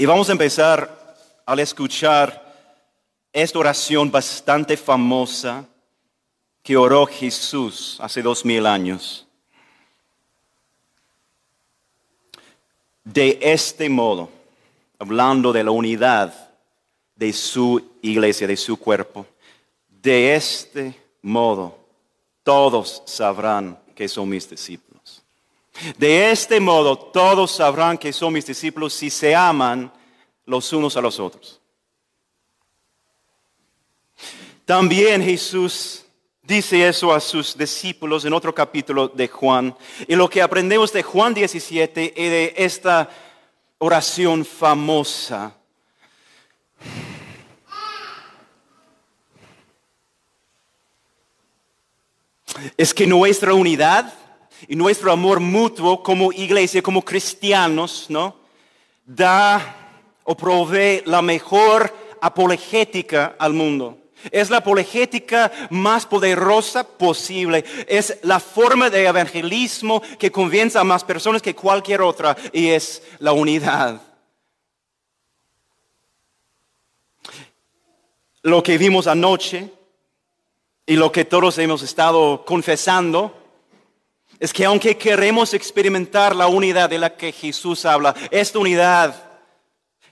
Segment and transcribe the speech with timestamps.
[0.00, 2.54] Y vamos a empezar al escuchar
[3.32, 5.66] esta oración bastante famosa
[6.62, 9.26] que oró Jesús hace dos mil años.
[13.02, 14.30] De este modo,
[15.00, 16.32] hablando de la unidad
[17.16, 19.26] de su iglesia, de su cuerpo,
[19.88, 21.76] de este modo
[22.44, 24.87] todos sabrán que son mis discípulos.
[25.96, 29.92] De este modo todos sabrán que son mis discípulos si se aman
[30.44, 31.60] los unos a los otros.
[34.64, 36.04] También Jesús
[36.42, 39.76] dice eso a sus discípulos en otro capítulo de Juan.
[40.06, 43.08] Y lo que aprendemos de Juan 17 y de esta
[43.78, 45.54] oración famosa
[52.76, 54.12] es que nuestra unidad
[54.66, 58.36] y nuestro amor mutuo como iglesia, como cristianos, ¿no?
[59.04, 59.76] Da
[60.24, 63.96] o provee la mejor apologética al mundo.
[64.30, 67.64] Es la apologética más poderosa posible.
[67.86, 73.02] Es la forma de evangelismo que convence a más personas que cualquier otra y es
[73.20, 74.02] la unidad.
[78.42, 79.70] Lo que vimos anoche
[80.84, 83.37] y lo que todos hemos estado confesando
[84.40, 89.28] es que aunque queremos experimentar la unidad de la que Jesús habla, esta unidad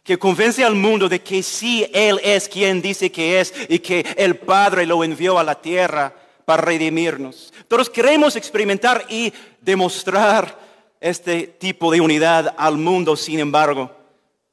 [0.03, 4.07] que convence al mundo de que sí, Él es quien dice que es y que
[4.17, 7.53] el Padre lo envió a la tierra para redimirnos.
[7.67, 10.59] Todos queremos experimentar y demostrar
[11.01, 13.95] este tipo de unidad al mundo, sin embargo,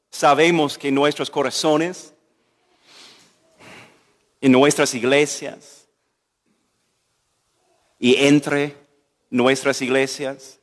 [0.09, 2.13] sabemos que nuestros corazones,
[4.41, 5.87] en nuestras iglesias,
[7.99, 8.82] y entre
[9.33, 10.59] nuestras iglesias.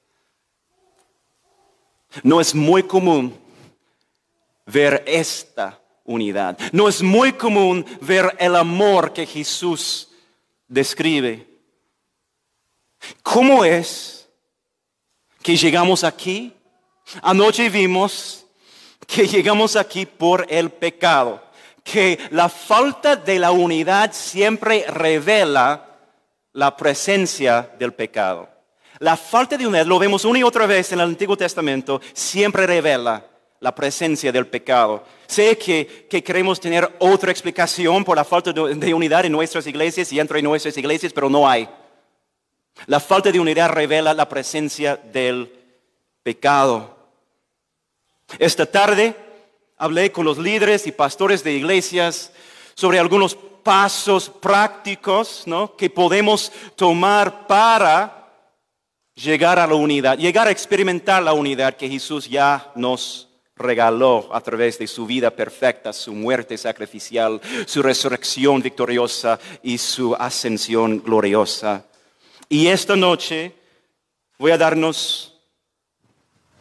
[2.22, 3.36] No es muy común
[4.64, 6.56] ver esta unidad.
[6.70, 10.08] No es muy común ver el amor que Jesús
[10.68, 11.48] describe.
[13.25, 14.28] ¿Cómo es
[15.42, 16.54] que llegamos aquí?
[17.22, 18.47] Anoche vimos
[19.04, 21.42] que llegamos aquí por el pecado,
[21.82, 25.88] que la falta de la unidad siempre revela
[26.52, 28.50] la presencia del pecado.
[29.00, 32.66] La falta de unidad, lo vemos una y otra vez en el Antiguo Testamento, siempre
[32.66, 33.25] revela
[33.59, 35.03] la presencia del pecado.
[35.27, 40.21] Sé que, queremos tener otra explicación por la falta de unidad en nuestras iglesias y
[40.21, 41.66] entre nuestras iglesias, pero no hay.
[42.87, 45.50] La falta de unidad revela la presencia del
[46.22, 46.94] pecado.
[48.38, 49.17] Esta tarde
[49.78, 52.32] hablé con los líderes y pastores de iglesias
[52.75, 55.75] sobre algunos pasos prácticos ¿no?
[55.75, 58.19] que podemos tomar para
[59.15, 64.41] llegar a la unidad, llegar a experimentar la unidad que Jesús ya nos regaló a
[64.41, 71.84] través de su vida perfecta, su muerte sacrificial, su resurrección victoriosa y su ascensión gloriosa.
[72.49, 73.54] Y esta noche
[74.38, 75.38] voy a darnos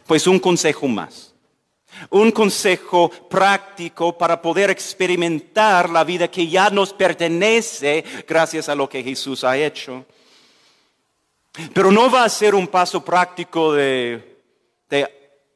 [0.06, 1.30] pues un consejo más
[2.10, 8.88] un consejo práctico para poder experimentar la vida que ya nos pertenece gracias a lo
[8.88, 10.04] que Jesús ha hecho.
[11.74, 14.40] Pero no va a ser un paso práctico de,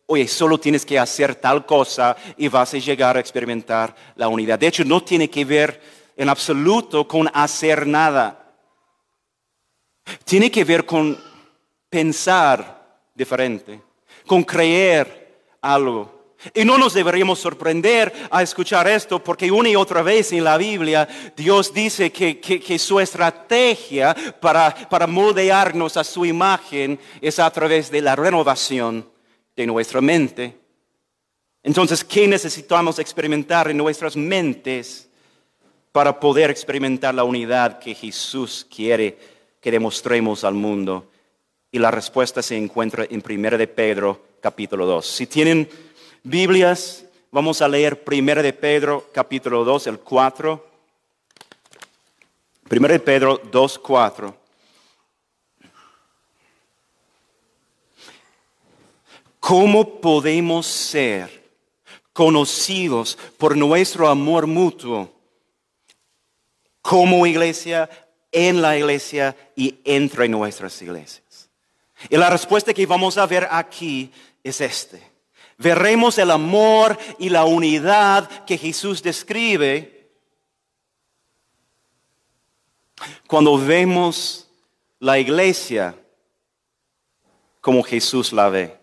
[0.07, 4.59] oye, solo tienes que hacer tal cosa y vas a llegar a experimentar la unidad.
[4.59, 5.81] De hecho, no tiene que ver
[6.17, 8.55] en absoluto con hacer nada.
[10.25, 11.19] Tiene que ver con
[11.89, 13.81] pensar diferente,
[14.27, 16.14] con creer algo.
[16.53, 20.59] Y no nos deberíamos sorprender a escuchar esto porque una y otra vez en la
[20.59, 27.91] Biblia Dios dice que, su estrategia para, para moldearnos a su imagen es a través
[27.91, 29.09] de la renovación
[29.57, 30.59] de nuestra mente.
[31.63, 35.09] Entonces, ¿qué necesitamos experimentar en nuestras mentes
[35.93, 39.17] para poder experimentar la unidad que Jesús quiere
[39.61, 41.11] que demostremos al mundo?
[41.73, 45.07] Y la respuesta se encuentra en 1 de Pedro capítulo 2.
[45.07, 45.67] Si tienen
[46.27, 50.69] Biblias, vamos a leer 1 de Pedro, capítulo 2, el 4.
[52.71, 54.35] 1 de Pedro 2, 4.
[59.39, 61.45] ¿Cómo podemos ser
[62.15, 65.13] conocidos por nuestro amor mutuo
[66.81, 67.91] como iglesia,
[68.33, 71.51] en la iglesia y entre nuestras iglesias?
[72.09, 74.11] Y la respuesta que vamos a ver aquí
[74.43, 75.14] es este
[75.59, 80.11] veremos el amor y la unidad que Jesús describe
[83.27, 84.49] cuando vemos
[85.01, 85.95] la iglesia
[87.61, 88.79] como Jesús la ve.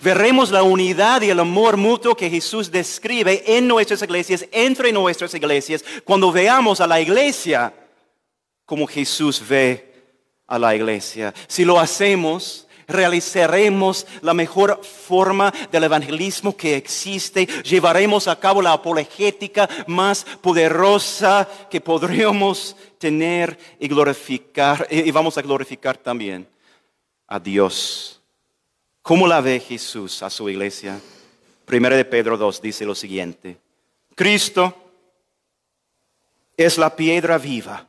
[0.00, 5.34] Veremos la unidad y el amor mutuo que Jesús describe en nuestras iglesias, entre nuestras
[5.34, 7.74] iglesias, cuando veamos a la iglesia
[8.64, 9.92] como Jesús ve
[10.46, 11.34] a la iglesia.
[11.46, 18.72] Si lo hacemos, realizaremos la mejor forma del evangelismo que existe, llevaremos a cabo la
[18.72, 26.46] apologética más poderosa que podríamos tener y glorificar, y vamos a glorificar también
[27.26, 28.20] a Dios.
[29.02, 31.00] ¿Cómo la ve Jesús a su iglesia?
[31.64, 33.58] Primera de Pedro 2 dice lo siguiente.
[34.14, 34.76] Cristo
[36.56, 37.86] es la piedra viva,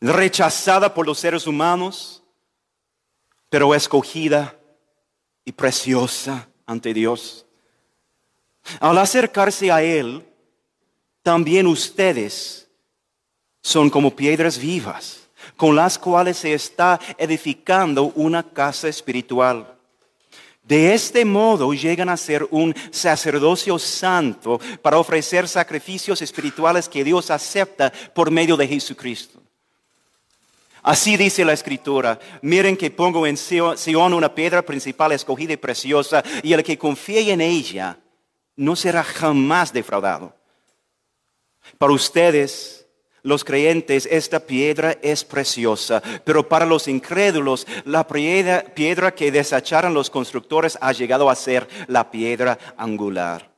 [0.00, 2.22] rechazada por los seres humanos,
[3.56, 4.54] pero escogida
[5.42, 7.46] y preciosa ante Dios.
[8.80, 10.22] Al acercarse a Él,
[11.22, 12.68] también ustedes
[13.62, 19.74] son como piedras vivas, con las cuales se está edificando una casa espiritual.
[20.62, 27.30] De este modo llegan a ser un sacerdocio santo para ofrecer sacrificios espirituales que Dios
[27.30, 29.45] acepta por medio de Jesucristo.
[30.86, 36.22] Así dice la escritura, miren que pongo en Sion una piedra principal escogida y preciosa,
[36.44, 37.98] y el que confíe en ella
[38.54, 40.32] no será jamás defraudado.
[41.76, 42.86] Para ustedes,
[43.24, 49.92] los creyentes, esta piedra es preciosa, pero para los incrédulos, la piedra, piedra que desecharon
[49.92, 53.50] los constructores ha llegado a ser la piedra angular.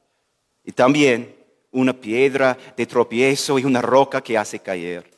[0.65, 1.37] Y también
[1.73, 5.18] una piedra de tropiezo y una roca que hace caer.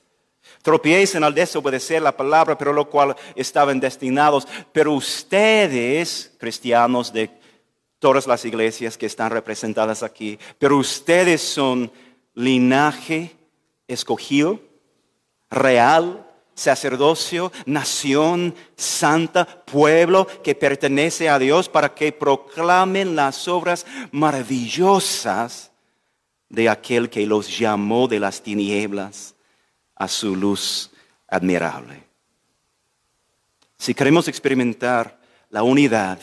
[0.62, 4.46] Tropiezan al desobedecer la palabra, pero lo cual estaban destinados.
[4.72, 7.30] Pero ustedes, cristianos de
[7.98, 11.90] todas las iglesias que están representadas aquí, pero ustedes son
[12.34, 13.36] linaje
[13.88, 14.60] escogido,
[15.50, 25.72] real, sacerdocio, nación santa, pueblo que pertenece a Dios para que proclamen las obras maravillosas
[26.50, 29.34] de aquel que los llamó de las tinieblas
[30.00, 30.90] a su luz
[31.28, 32.02] admirable.
[33.76, 35.20] Si queremos experimentar
[35.50, 36.18] la unidad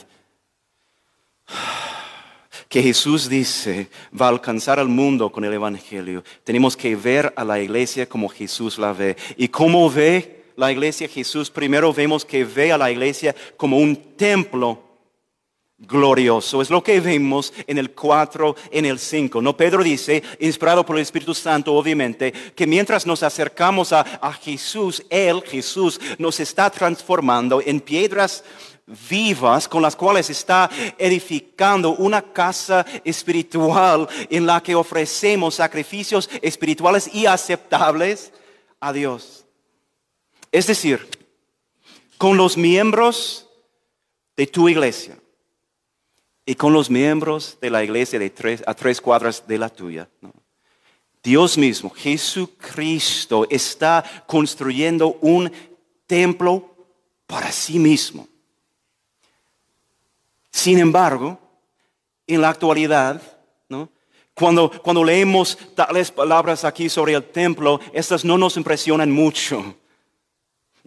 [2.68, 3.90] que Jesús dice
[4.20, 8.30] va a alcanzar al mundo con el Evangelio, tenemos que ver a la iglesia como
[8.30, 9.16] Jesús la ve.
[9.38, 11.52] ¿Y cómo ve la iglesia Jesús?
[11.52, 14.87] Primero vemos que ve a la iglesia como un templo
[15.78, 16.62] glorioso.
[16.62, 19.42] Es lo que vemos en el 4, en el 5.
[19.42, 24.34] No, Pedro dice, inspirado por el Espíritu Santo, obviamente, que mientras nos acercamos a, a
[24.34, 28.44] Jesús, Él, Jesús, nos está transformando en piedras
[29.10, 37.14] vivas con las cuales está edificando una casa espiritual en la que ofrecemos sacrificios espirituales
[37.14, 38.32] y aceptables
[38.80, 39.46] a Dios.
[40.52, 41.06] Es decir,
[42.18, 43.50] con los miembros
[44.38, 45.18] de tu iglesia
[46.50, 50.08] y con los miembros de la iglesia de tres, a tres cuadras de la tuya.
[51.22, 55.52] Dios mismo, Jesucristo, está construyendo un
[56.08, 56.74] templo
[57.28, 58.30] para sí mismo.
[60.50, 61.38] Sin embargo,
[62.26, 63.22] en la actualidad,
[64.34, 69.76] cuando, cuando leemos tales palabras aquí sobre el templo, estas no nos impresionan mucho.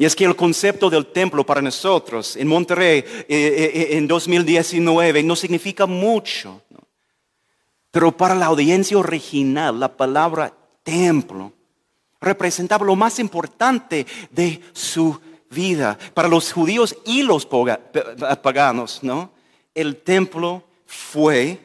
[0.01, 4.09] Y es que el concepto del templo para nosotros en Monterrey eh, eh, eh, en
[4.09, 6.63] 2019 no significa mucho.
[7.91, 11.53] Pero para la audiencia original, la palabra templo
[12.19, 15.21] representaba lo más importante de su
[15.51, 15.99] vida.
[16.15, 17.47] Para los judíos y los
[18.43, 19.33] paganos, ¿no?
[19.75, 21.61] El templo fue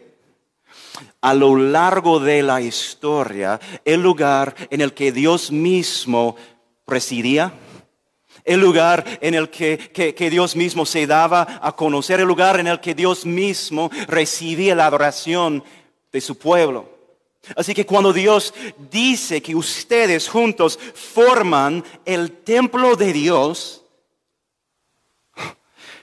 [1.22, 6.36] a lo largo de la historia el lugar en el que Dios mismo
[6.86, 7.54] residía
[8.46, 12.80] el lugar en el que, Dios mismo se daba a conocer, el lugar en el
[12.80, 15.64] que Dios mismo recibía la adoración
[16.12, 16.94] de su pueblo.
[17.56, 18.54] Así que cuando Dios
[18.92, 23.84] dice que ustedes juntos forman el templo de Dios,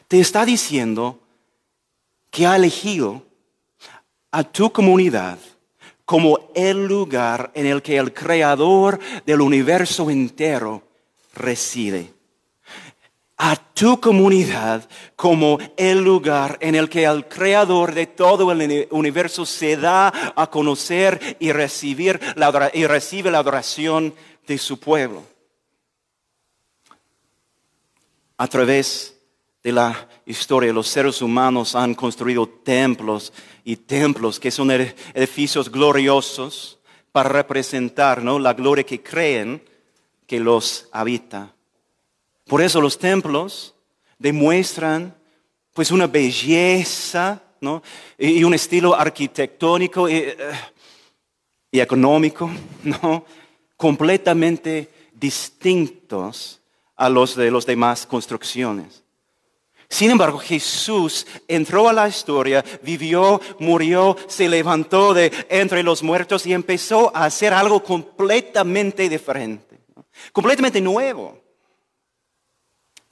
[0.09, 1.21] te está diciendo
[2.31, 3.23] que ha elegido
[4.31, 5.39] a tu comunidad
[6.05, 10.83] como el lugar en el que el creador del universo entero
[11.35, 12.13] reside
[13.45, 19.45] a tu comunidad como el lugar en el que el creador de todo el universo
[19.45, 24.15] se da a conocer y, recibir la, y recibe la adoración
[24.47, 25.25] de su pueblo.
[28.37, 29.17] A través
[29.65, 33.33] de la historia, los seres humanos han construido templos
[33.65, 36.79] y templos que son edificios gloriosos
[37.11, 39.65] para representar la gloria que creen
[40.29, 41.53] que los habita.
[42.53, 43.75] Por eso los templos
[44.19, 45.17] demuestran
[45.73, 47.41] pues una belleza.
[48.19, 50.37] Y un estilo arquitectónico y, eh,
[51.71, 52.51] y económico,
[52.83, 53.25] ¿no?
[53.75, 56.61] Completamente distintos
[56.95, 59.03] a los de las demás construcciones.
[59.89, 66.45] Sin embargo, Jesús entró a la historia, vivió, murió, se levantó de entre los muertos
[66.45, 69.81] y empezó a hacer algo completamente diferente,
[70.35, 71.42] completamente nuevo.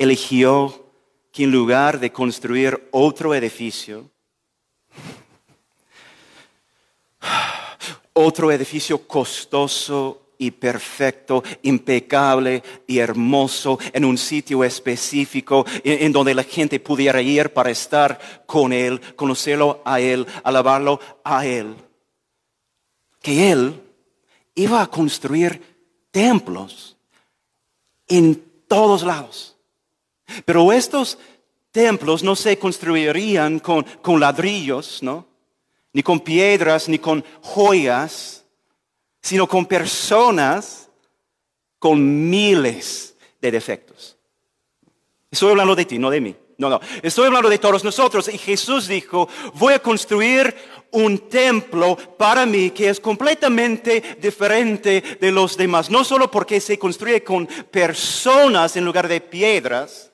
[0.01, 0.87] Eligió
[1.31, 4.11] que en lugar de construir otro edificio,
[8.15, 16.45] otro edificio costoso y perfecto, impecable y hermoso en un sitio específico en, donde la
[16.45, 21.77] gente pudiera ir para estar con Él, conocerlo a Él, alabarlo a Él.
[23.21, 23.83] Que Él
[24.55, 25.61] iba a construir
[26.11, 26.97] templos
[28.09, 29.59] en todos lados.
[30.45, 31.19] Pero estos
[31.71, 35.27] templos no se construirían con, con ladrillos, ¿no?
[35.93, 38.41] Ni con piedras, ni con joyas
[39.23, 40.89] sino con personas
[41.79, 44.17] con miles de defectos.
[45.31, 46.37] Estoy hablando de ti, no de mí.
[46.59, 46.81] No, no.
[47.03, 48.29] Estoy hablando de todos nosotros.
[48.29, 50.55] Y Jesús dijo, voy a construir
[50.91, 55.89] un templo para mí que es completamente diferente de los demás.
[55.89, 60.10] No solo porque se construye con personas en lugar de piedras,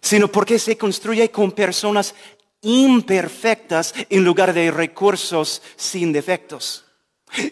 [0.00, 2.14] sino porque se construye con personas
[2.60, 6.84] imperfectas en lugar de recursos sin defectos.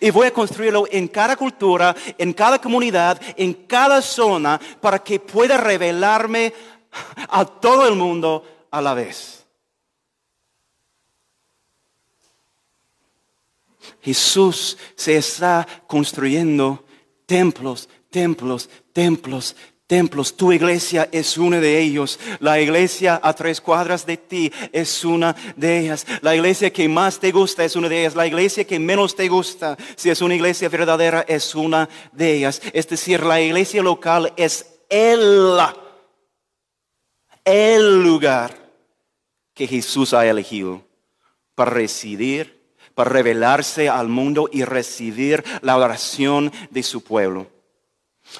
[0.01, 5.21] Y voy a construirlo en cada cultura, en cada comunidad, en cada zona, para que
[5.21, 6.53] pueda revelarme
[7.29, 9.47] a todo el mundo a la vez.
[14.01, 16.85] Jesús se está construyendo
[17.27, 20.37] templos, templos, templos, templos.
[20.37, 22.19] Tu iglesia es una de ellos.
[22.41, 26.07] La iglesia a tres cuadras de ti es una de ellas.
[26.23, 28.15] La iglesia que más te gusta es una de ellas.
[28.15, 32.61] La iglesia que menos te gusta, si es una iglesia verdadera, es una de ellas.
[32.73, 35.59] Es decir, la iglesia local es el,
[37.45, 38.55] el lugar
[39.55, 40.83] que Jesús ha elegido
[41.55, 47.56] para residir, para revelarse al mundo y recibir la oración de su pueblo.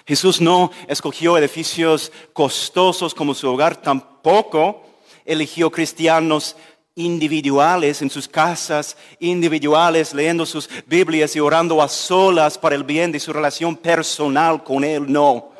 [0.07, 4.85] Jesús no escogió edificios costosos como su hogar, tampoco
[5.25, 6.57] eligió cristianos
[6.95, 13.13] individuales en sus casas, individuales leyendo sus Biblias y orando a solas para el bien
[13.13, 15.11] de su relación personal con Él.
[15.11, 15.51] No.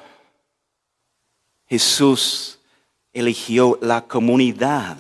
[1.69, 2.59] Jesús
[3.13, 4.97] eligió la comunidad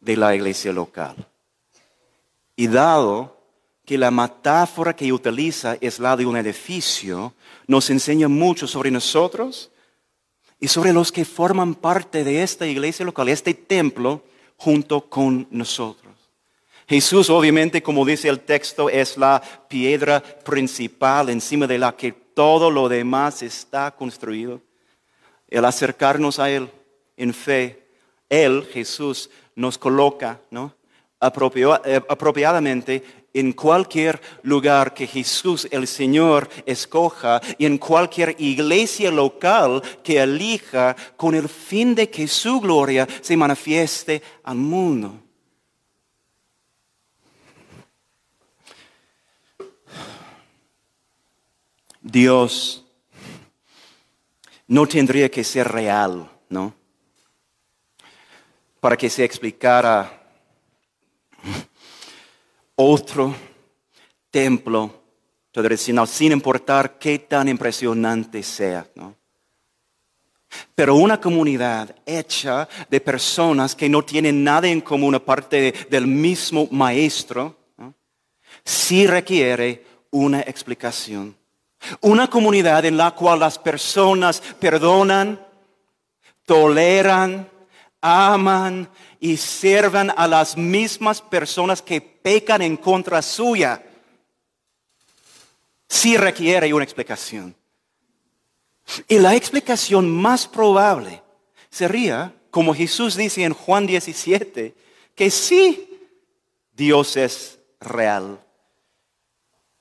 [0.00, 1.16] de la iglesia local.
[2.56, 3.36] Y dado
[3.84, 7.34] que la metáfora que utiliza es la de un edificio,
[7.70, 9.70] nos enseña mucho sobre nosotros
[10.58, 14.24] y sobre los que forman parte de esta iglesia local, este templo,
[14.56, 16.12] junto con nosotros.
[16.88, 22.72] Jesús, obviamente, como dice el texto, es la piedra principal encima de la que todo
[22.72, 24.60] lo demás está construido.
[25.46, 26.68] El acercarnos a Él
[27.16, 27.86] en fe,
[28.28, 30.74] Él, Jesús, nos coloca ¿no?
[31.22, 39.82] Eh, apropiadamente en cualquier lugar que Jesús el Señor escoja y en cualquier iglesia local
[40.02, 45.20] que elija con el fin de que su gloria se manifieste al mundo.
[52.00, 52.84] Dios
[54.66, 56.74] no tendría que ser real, ¿no?
[58.80, 60.19] Para que se explicara
[62.82, 63.34] otro
[64.30, 65.02] templo
[65.52, 68.86] tradicional, sin importar qué tan impresionante sea.
[70.74, 76.68] Pero una comunidad hecha de personas que no tienen nada en común aparte del mismo
[76.70, 77.56] maestro,
[78.64, 81.36] sí requiere una explicación.
[82.00, 85.40] Una comunidad en la cual las personas perdonan,
[86.46, 87.48] toleran,
[88.00, 93.84] aman y sirvan a las mismas personas que pecan en contra suya,
[95.88, 97.54] sí requiere una explicación.
[99.08, 101.22] Y la explicación más probable
[101.70, 104.74] sería, como Jesús dice en Juan 17,
[105.14, 105.88] que sí,
[106.72, 108.40] Dios es real.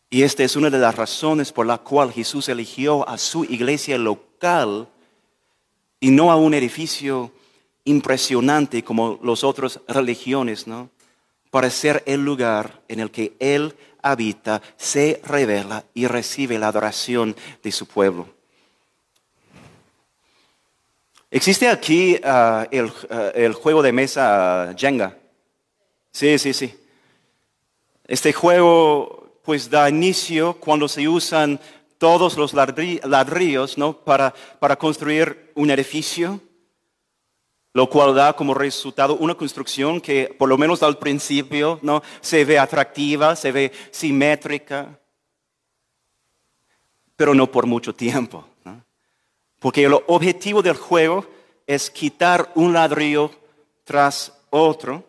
[0.10, 3.98] Y esta es una de las razones por la cual Jesús eligió a su iglesia
[3.98, 4.88] local
[6.00, 7.32] y no a un edificio
[7.84, 10.90] impresionante como las otras religiones, ¿no?
[11.50, 17.36] Para ser el lugar en el que Él habita, se revela y recibe la adoración
[17.64, 18.30] de su pueblo.
[21.32, 22.16] Existe aquí
[22.72, 22.92] el, uh,
[23.36, 25.16] el, juego de mesa Jenga.
[26.12, 26.74] Sí, sí, sí.
[28.08, 31.60] Este juego pues da inicio cuando se usan
[32.00, 33.94] todos los ladrillos ¿no?
[33.94, 36.40] para, para construir un edificio,
[37.74, 42.02] lo cual da como resultado una construcción que por lo menos al principio ¿no?
[42.22, 45.00] se ve atractiva, se ve simétrica,
[47.16, 48.46] pero no por mucho tiempo.
[49.60, 51.26] Porque el objetivo del juego
[51.68, 53.30] es quitar un ladrillo
[53.84, 55.04] tras otro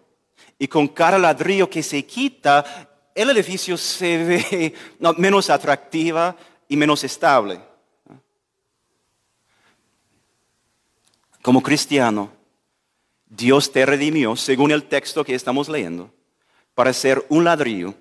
[0.58, 4.74] y con cada ladrillo que se quita, el edificio se ve
[5.16, 6.36] menos atractiva
[6.68, 7.60] y menos estable.
[11.40, 12.39] Como cristiano,
[13.30, 16.12] Dios te redimió, según el texto que estamos leyendo,
[16.74, 17.94] para ser un ladrillo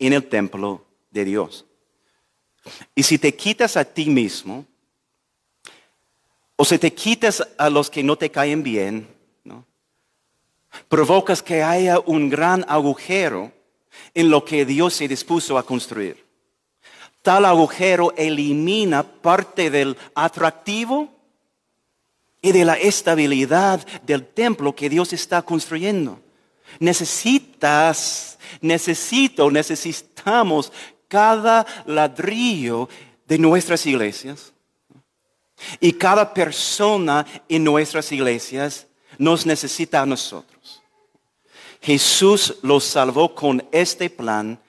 [0.00, 1.64] en el templo de Dios.
[2.94, 4.66] Y si te quitas a ti mismo,
[6.56, 9.08] o si te quitas a los que no te caen bien,
[10.88, 13.52] provocas que haya un gran agujero
[14.14, 16.24] en lo que Dios se dispuso a construir.
[17.22, 21.08] Tal agujero elimina parte del atractivo
[22.42, 26.20] y de la estabilidad del templo que Dios está construyendo.
[26.80, 30.72] Necesitas, necesito, necesitamos
[31.06, 32.88] cada ladrillo
[33.26, 34.52] de nuestras iglesias
[35.78, 40.82] y cada persona en nuestras iglesias nos necesita a nosotros.
[41.80, 44.60] Jesús los salvó con este plan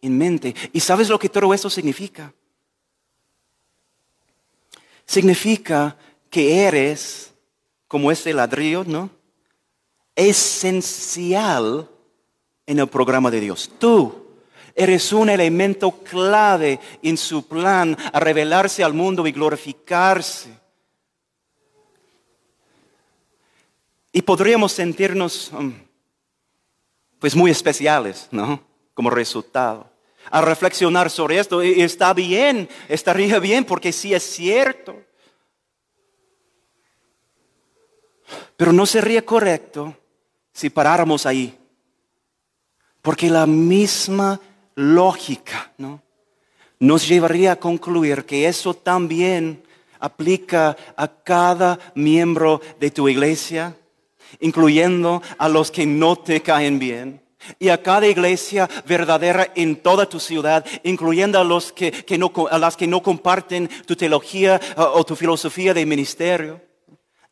[0.00, 0.54] en mente.
[0.72, 2.32] ¿Y sabes lo que todo eso significa?
[5.06, 5.96] Significa
[6.30, 7.32] que eres
[7.86, 9.10] como ese ladrillo, ¿no?
[10.14, 11.88] Esencial
[12.66, 13.70] en el programa de Dios.
[13.78, 14.26] Tú
[14.74, 20.50] eres un elemento clave en su plan a revelarse al mundo y glorificarse.
[24.12, 25.74] Y podríamos sentirnos um,
[27.18, 28.62] pues muy especiales, ¿no?
[28.94, 29.90] Como resultado.
[30.30, 35.07] A reflexionar sobre esto, y está bien, estaría bien porque sí es cierto.
[38.58, 39.96] Pero no sería correcto
[40.52, 41.56] si paráramos ahí.
[43.00, 44.40] Porque la misma
[44.74, 46.02] lógica ¿no?
[46.80, 49.62] nos llevaría a concluir que eso también
[50.00, 53.76] aplica a cada miembro de tu iglesia,
[54.40, 57.22] incluyendo a los que no te caen bien.
[57.60, 62.58] Y a cada iglesia verdadera en toda tu ciudad, incluyendo a, los que, no, a
[62.58, 66.67] las que no comparten tu teología o tu filosofía de ministerio.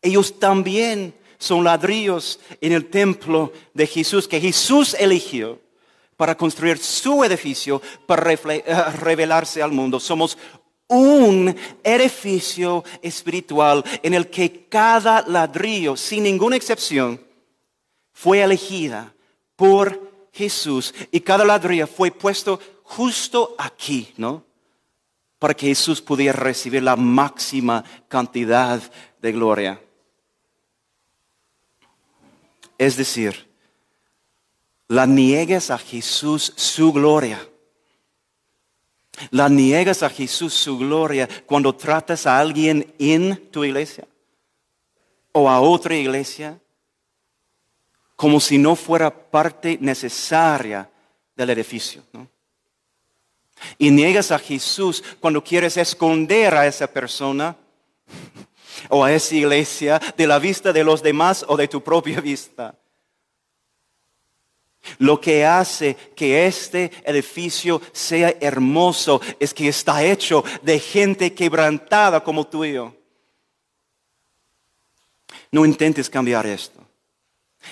[0.03, 5.61] Ellos también son ladrillos en el templo de Jesús, que Jesús eligió
[6.17, 8.65] para construir su edificio, para eh,
[9.01, 10.01] revelarse al mundo.
[10.01, 10.39] Somos
[10.89, 17.21] un edificio espiritual en el que cada ladrillo, sin ninguna excepción,
[18.13, 19.15] fue elegida
[19.57, 24.45] por Jesús y cada ladrillo fue puesto justo aquí, ¿no?
[25.39, 28.81] Para que Jesús pudiera recibir la máxima cantidad
[29.21, 29.81] de gloria.
[32.79, 33.49] Es decir,
[34.89, 37.47] la niegas a Jesús su gloria.
[39.31, 44.07] La niegas a Jesús su gloria cuando tratas a alguien en tu iglesia
[45.33, 46.59] o a otra iglesia
[48.15, 50.89] como si no fuera parte necesaria
[51.35, 52.03] del edificio.
[53.79, 57.57] Y niegas a Jesús cuando quieres esconder a esa persona
[58.88, 62.75] o a esa iglesia de la vista de los demás o de tu propia vista.
[64.99, 72.22] Lo que hace que este edificio sea hermoso es que está hecho de gente quebrantada
[72.22, 72.64] como tú.
[75.51, 76.81] No intentes cambiar esto.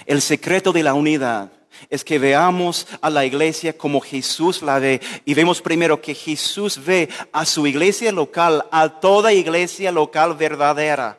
[0.06, 1.52] El secreto de la unidad
[1.90, 5.00] es que veamos a la iglesia como Jesús la ve.
[5.24, 11.18] Y vemos primero que Jesús ve a su iglesia local, a toda iglesia local verdadera,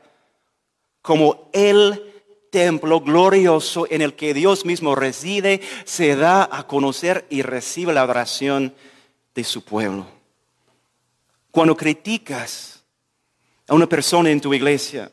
[1.01, 2.01] como el
[2.49, 8.01] templo glorioso en el que Dios mismo reside, se da a conocer y recibe la
[8.01, 8.73] adoración
[9.33, 10.07] de su pueblo.
[11.51, 12.83] Cuando criticas
[13.67, 15.11] a una persona en tu iglesia,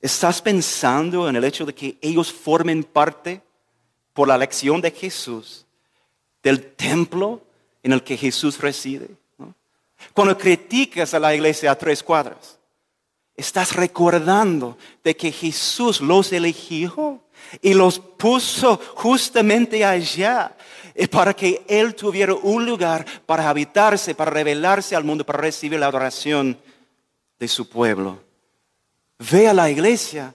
[0.00, 3.42] ¿estás pensando en el hecho de que ellos formen parte
[4.18, 5.64] por la lección de Jesús
[6.42, 7.40] del templo
[7.84, 9.10] en el que Jesús reside?
[10.12, 12.58] Cuando criticas a la iglesia a tres cuadras,
[13.36, 17.22] Estás recordando de que Jesús los eligió
[17.62, 20.56] y los puso justamente allá
[20.92, 25.78] eh, para que Él tuviera un lugar para habitarse, para revelarse al mundo, para recibir
[25.78, 26.58] la adoración
[27.38, 28.18] de su pueblo.
[29.30, 30.34] Ve a la iglesia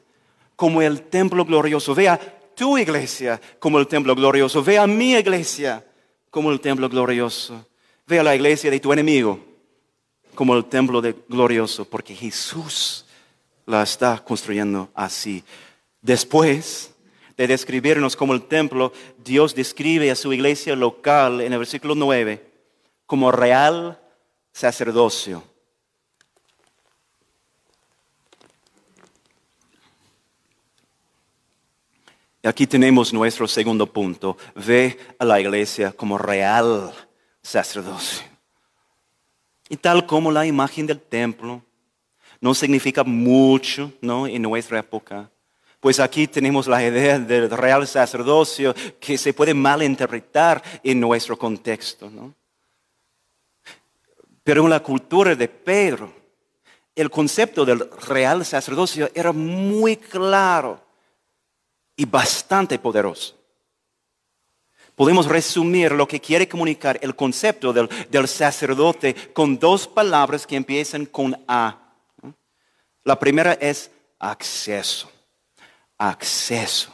[0.56, 1.93] como el templo glorioso.
[1.93, 2.17] Ve a
[2.63, 4.63] tu iglesia como el templo glorioso.
[4.63, 5.86] Ve a mi iglesia
[6.30, 7.67] como el templo glorioso.
[8.08, 9.38] Ve a la iglesia de tu enemigo
[10.34, 13.06] como el templo glorioso, porque Jesús
[13.65, 15.43] la está construyendo así.
[16.02, 16.93] Después
[17.36, 22.49] de describirnos como el templo, Dios describe a su iglesia local en el versículo 9
[23.06, 23.99] como real
[24.54, 25.43] sacerdocio.
[32.43, 34.38] Aquí tenemos nuestro segundo punto.
[34.56, 36.93] Ve a la iglesia como real
[37.41, 38.23] sacerdocio.
[39.69, 41.63] Y tal como la imagen del templo
[42.41, 44.27] no significa mucho ¿no?
[44.27, 45.29] en nuestra época,
[45.79, 52.10] pues aquí tenemos la idea del real sacerdocio que se puede malinterpretar en nuestro contexto.
[52.10, 52.34] ¿no?
[54.43, 56.13] Pero en la cultura de Pedro,
[56.95, 60.79] el concepto del real sacerdocio era muy claro
[61.95, 63.36] y bastante poderoso.
[64.95, 71.08] Podemos resumir lo que quiere comunicar el concepto del, sacerdote con dos palabras que empiezan
[71.08, 71.79] con A.
[73.03, 75.10] La primera es acceso.
[75.97, 76.93] Acceso.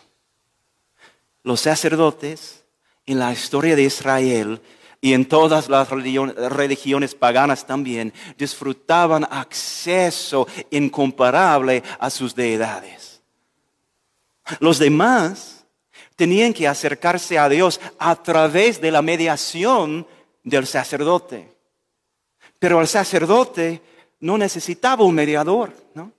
[1.43, 2.63] Los sacerdotes
[3.05, 4.61] en la historia de Israel
[5.01, 13.08] y en todas las religiones paganas también disfrutaban acceso incomparable a sus deidades.
[14.59, 15.65] Los demás
[16.15, 20.05] tenían que acercarse a Dios a través de la mediación
[20.43, 21.55] del sacerdote.
[22.59, 23.81] Pero el sacerdote
[24.19, 26.11] no necesitaba un mediador, ¿no?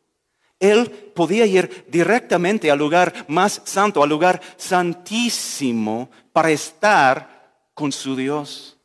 [0.58, 8.14] Él podía ir directamente al lugar más santo, al lugar santísimo, para estar con su
[8.14, 8.76] Dios.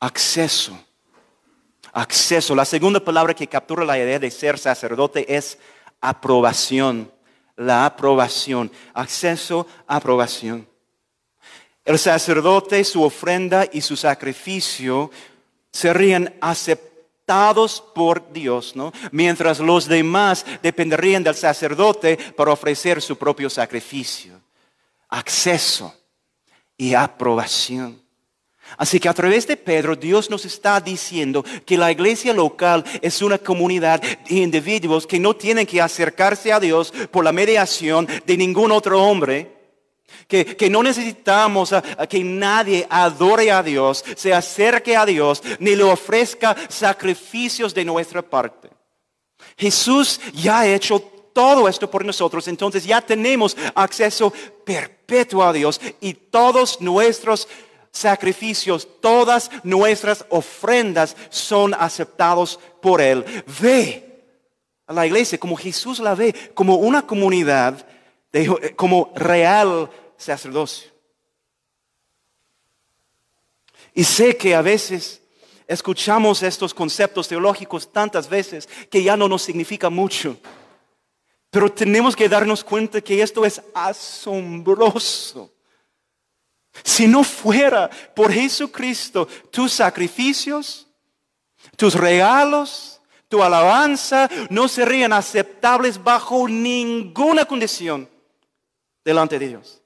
[0.00, 0.76] Acceso.
[1.92, 2.54] Acceso.
[2.56, 5.56] La segunda palabra que captura la idea de ser sacerdote es
[6.00, 7.12] aprobación
[7.56, 8.70] la aprobación.
[8.94, 10.68] Acceso, aprobación.
[11.84, 15.10] El sacerdote, su ofrenda y su sacrificio
[15.72, 18.92] serían aceptados por Dios, ¿no?
[19.10, 24.40] Mientras los demás dependerían del sacerdote para ofrecer su propio sacrificio.
[25.08, 25.94] Acceso
[26.76, 28.01] y aprobación.
[28.76, 33.22] Así que a través de Pedro Dios nos está diciendo que la iglesia local es
[33.22, 38.36] una comunidad de individuos que no tienen que acercarse a Dios por la mediación de
[38.36, 39.60] ningún otro hombre.
[40.28, 45.84] Que, no necesitamos a, que nadie adore a Dios, se acerque a Dios, ni le
[45.84, 48.70] ofrezca sacrificios de nuestra parte.
[49.56, 51.00] Jesús ya ha hecho
[51.32, 54.32] todo esto por nosotros, entonces ya tenemos acceso
[54.64, 57.48] perpetuo a Dios y todos nuestros
[57.92, 63.24] sacrificios, todas nuestras ofrendas son aceptados por Él.
[63.60, 64.24] Ve
[64.86, 67.86] a la iglesia como Jesús la ve, como una comunidad,
[68.76, 70.90] como real sacerdocio.
[73.94, 75.20] Y sé que a veces
[75.66, 80.38] escuchamos estos conceptos teológicos tantas veces que ya no nos significa mucho.
[81.50, 85.51] Pero tenemos que darnos cuenta que esto es asombroso.
[86.84, 90.86] Si no fuera por Jesucristo, tus sacrificios,
[91.76, 98.08] tus regalos, tu alabanza no serían aceptables bajo ninguna condición
[99.04, 99.82] delante de Dios.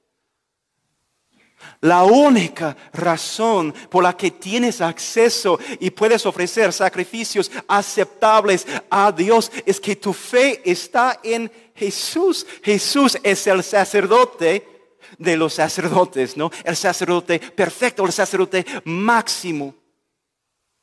[1.81, 9.51] La única razón por la que tienes acceso y puedes ofrecer sacrificios aceptables a Dios
[9.65, 12.47] es que tu fe está en Jesús.
[12.63, 14.76] Jesús es el sacerdote
[15.17, 16.51] de los sacerdotes, ¿no?
[16.63, 19.75] El sacerdote perfecto, el sacerdote máximo.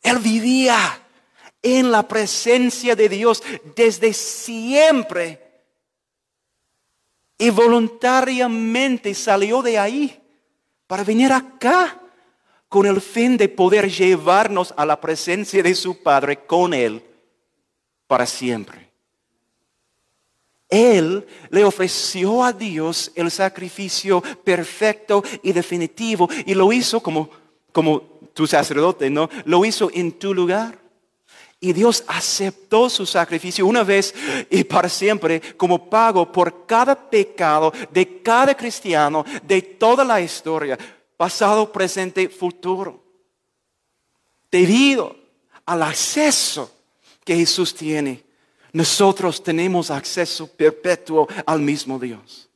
[0.02, 1.00] Él vivía
[1.62, 3.42] en la presencia de Dios
[3.74, 5.40] desde siempre.
[7.38, 10.20] Y voluntariamente salió de ahí
[10.86, 12.00] para venir acá
[12.68, 17.02] con el fin de poder llevarnos a la presencia de su Padre con Él
[18.06, 18.90] para siempre.
[20.74, 27.30] Él le ofreció a Dios el sacrificio perfecto y definitivo y lo hizo como,
[27.70, 28.00] como
[28.32, 29.30] tu sacerdote, ¿no?
[29.44, 30.76] Lo hizo en tu lugar.
[31.60, 34.16] Y Dios aceptó su sacrificio una vez
[34.50, 40.76] y para siempre como pago por cada pecado de cada cristiano de toda la historia,
[41.16, 43.00] pasado, presente, futuro.
[44.50, 45.14] Debido
[45.64, 46.68] al acceso
[47.24, 48.23] que Jesús tiene
[48.74, 52.50] nosotros tenemos acceso perpetuo al mismo Dios.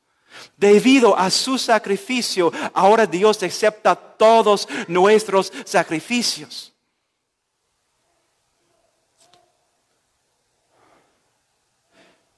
[0.56, 6.72] Debido a su sacrificio, ahora Dios acepta todos nuestros sacrificios.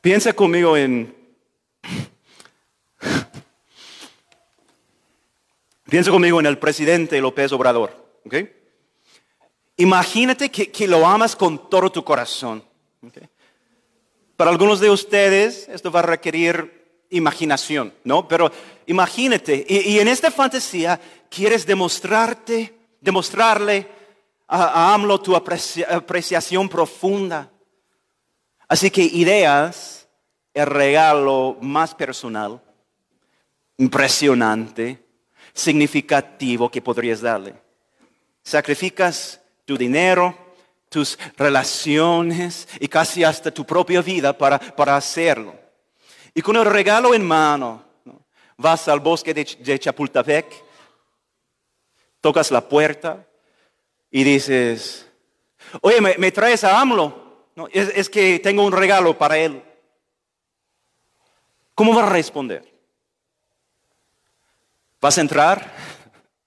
[0.02, 1.16] Piensa conmigo en...
[5.88, 7.96] Piensa conmigo en el presidente López Obrador.
[8.26, 8.54] ¿okay?
[9.78, 12.62] Imagínate que, lo amas con todo tu corazón.
[14.40, 18.26] Para algunos de ustedes esto va a requerir imaginación, ¿no?
[18.26, 18.50] Pero
[18.86, 20.98] imagínate, y, en esta fantasía
[21.28, 23.86] quieres demostrarte, demostrarle
[24.48, 27.50] a, AMLO tu apreciación profunda.
[28.66, 30.08] Así que ideas
[30.54, 32.62] el regalo más personal,
[33.76, 35.04] impresionante,
[35.52, 37.56] significativo que podrías darle.
[38.42, 40.34] Sacrificas tu dinero,
[40.90, 45.54] tus relaciones y casi hasta tu propia vida para, hacerlo.
[46.34, 47.82] Y con el regalo en mano,
[48.58, 50.46] vas al bosque de, Chapultepec,
[52.20, 53.24] tocas la puerta
[54.10, 55.08] y dices,
[55.80, 57.48] oye, ¿me, traes a AMLO?
[57.72, 59.62] es, que tengo un regalo para él.
[61.74, 62.68] ¿Cómo va a responder?
[65.00, 65.72] ¿Vas a entrar?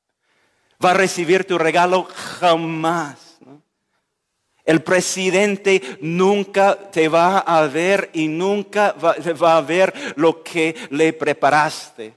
[0.83, 2.03] ¿Va a recibir tu regalo?
[2.39, 3.22] Jamás.
[4.65, 11.11] El presidente nunca te va a ver y nunca va, a ver lo que le
[11.11, 12.15] preparaste.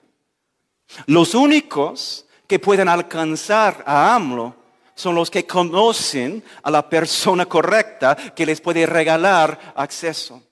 [1.07, 4.55] Los únicos que pueden alcanzar a AMLO
[4.95, 10.43] son los que conocen a la persona correcta que les puede regalar acceso.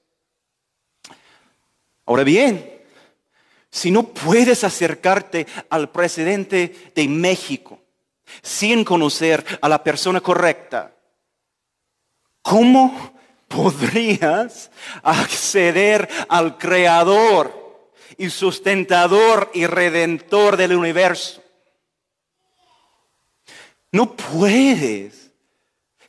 [2.07, 2.83] Ahora bien,
[3.71, 7.81] si no puedes acercarte al presidente de México
[8.43, 10.94] sin conocer a la persona correcta,
[12.45, 13.13] ¿cómo
[13.49, 14.71] podrías
[15.03, 21.43] acceder al creador y sustentador y redentor del universo?
[23.91, 25.31] No puedes.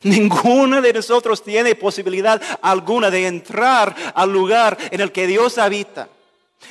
[0.02, 6.08] Ninguno de nosotros tiene posibilidad alguna de entrar al lugar en el que Dios habita.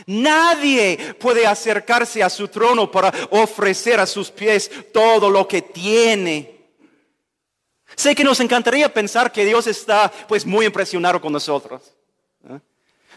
[0.05, 6.54] Nadie puede acercarse a su trono para ofrecer a sus pies todo lo que tiene.
[7.95, 11.81] Sé que nos encantaría pensar que Dios está pues muy impresionado con nosotros.
[12.49, 12.59] ¿eh?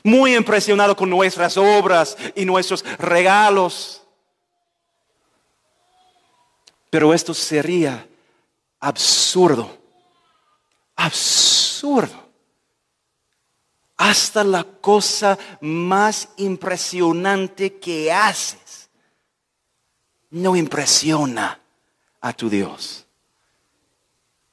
[0.02, 4.02] Muy impresionado con nuestras obras y nuestros regalos.
[6.90, 8.06] Pero esto sería
[8.80, 9.76] absurdo,
[10.96, 12.28] absurdo.
[13.96, 18.88] Hasta la cosa más impresionante que haces
[20.30, 21.60] no impresiona
[22.20, 23.07] a tu Dios.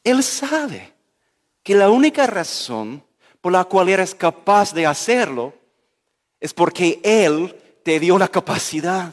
[0.05, 0.93] Él sabe
[1.63, 3.03] que la única razón
[3.41, 5.53] por la cual eres capaz de hacerlo
[6.39, 9.11] es porque Él te dio la capacidad.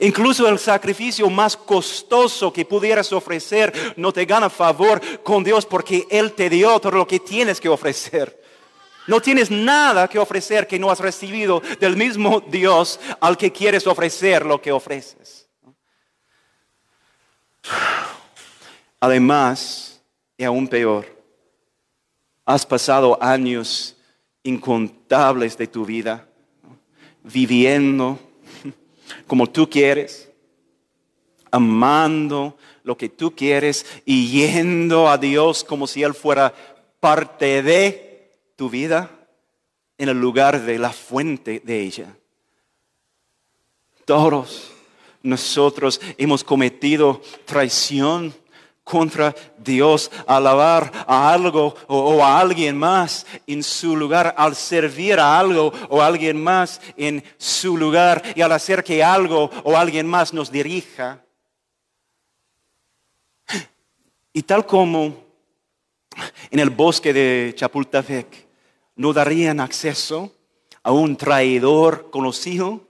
[0.00, 6.06] Incluso el sacrificio más costoso que pudieras ofrecer no te gana favor con Dios porque
[6.10, 8.42] Él te dio todo lo que tienes que ofrecer.
[9.06, 13.86] No tienes nada que ofrecer que no has recibido del mismo Dios al que quieres
[13.86, 15.45] ofrecer lo que ofreces.
[19.00, 20.02] Además,
[20.36, 21.06] y aún peor,
[22.44, 23.96] has pasado años
[24.42, 26.26] incontables de tu vida
[27.22, 28.18] viviendo
[29.26, 30.30] como tú quieres,
[31.50, 36.54] amando lo que tú quieres y yendo a Dios como si Él fuera
[37.00, 39.10] parte de tu vida
[39.98, 42.16] en el lugar de la fuente de ella.
[44.04, 44.70] Todos
[45.22, 48.32] nosotros hemos cometido traición
[48.86, 55.40] contra Dios, alabar a algo o, a alguien más en su lugar, al servir a
[55.40, 60.06] algo o a alguien más en su lugar y al hacer que algo o alguien
[60.06, 61.20] más nos dirija.
[64.32, 65.16] Y tal como
[66.52, 68.46] en el bosque de Chapultepec
[68.94, 70.32] no darían acceso
[70.84, 72.86] a un traidor conocido,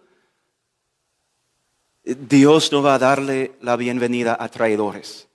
[2.05, 5.26] Dios no va a darle la bienvenida a traidores.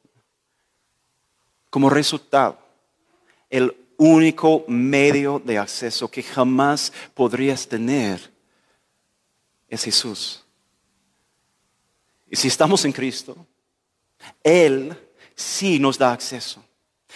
[1.72, 2.60] Como resultado,
[3.50, 8.20] el único medio de acceso que jamás podrías tener
[9.70, 10.44] es Jesús.
[12.30, 13.48] Y si estamos en Cristo,
[14.44, 14.96] Él
[15.34, 16.62] sí nos da acceso.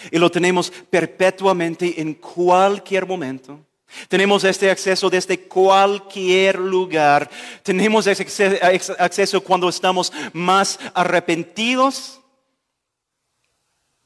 [0.10, 3.60] Y lo tenemos perpetuamente en cualquier momento.
[4.08, 7.30] Tenemos este acceso desde cualquier lugar.
[7.62, 8.60] Tenemos ese
[8.98, 12.22] acceso cuando estamos más arrepentidos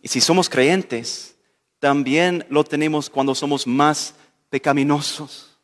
[0.01, 1.35] y si somos creyentes,
[1.79, 4.13] también lo tenemos cuando somos más
[4.49, 5.57] pecaminosos.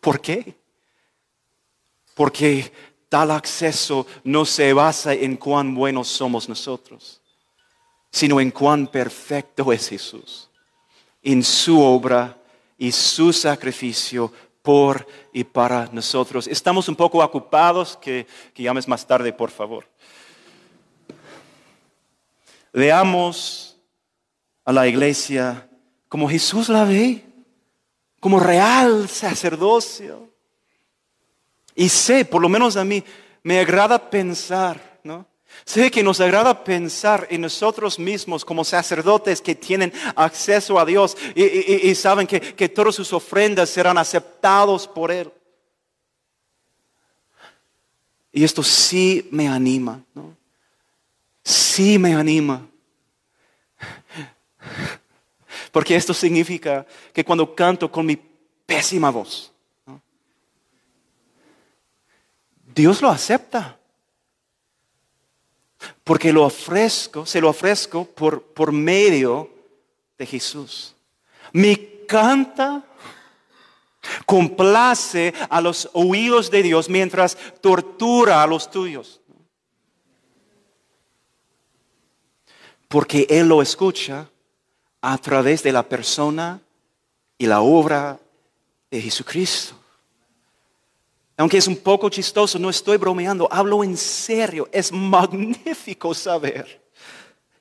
[0.00, 0.54] ¿Por qué?
[2.14, 2.72] Porque
[3.08, 7.20] tal acceso no se basa en cuán buenos somos nosotros,
[8.10, 10.48] sino en cuán perfecto es Jesús,
[11.22, 12.36] en su obra
[12.78, 16.46] y su sacrificio por y para nosotros.
[16.46, 19.86] Estamos un poco ocupados, que, que llames más tarde, por favor.
[22.72, 23.76] Veamos
[24.64, 25.68] a la iglesia
[26.08, 27.24] como Jesús la ve,
[28.20, 30.28] como real sacerdocio.
[31.74, 33.02] Y sé, por lo menos a mí,
[33.42, 35.26] me agrada pensar, ¿no?
[35.64, 41.16] Sé que nos agrada pensar en nosotros mismos como sacerdotes que tienen acceso a Dios
[41.34, 45.32] y, saben que, que todas sus ofrendas serán aceptados por Él.
[48.32, 50.39] Y esto sí me anima, ¿no?
[51.44, 52.66] Sí me anima.
[55.72, 59.52] Porque esto significa que cuando canto con mi pésima voz,
[62.74, 63.76] Dios lo acepta.
[66.04, 69.50] Porque lo ofrezco, se lo ofrezco por, por medio
[70.18, 70.94] de Jesús.
[71.52, 72.84] Mi canta
[74.26, 79.19] complace a los oídos de Dios mientras tortura a los tuyos.
[82.90, 84.28] Porque Él lo escucha
[85.00, 86.60] a través de la persona
[87.38, 88.18] y la obra
[88.90, 89.76] de Jesucristo.
[91.36, 94.68] Aunque es un poco chistoso, no estoy bromeando, hablo en serio.
[94.72, 96.82] Es magnífico saber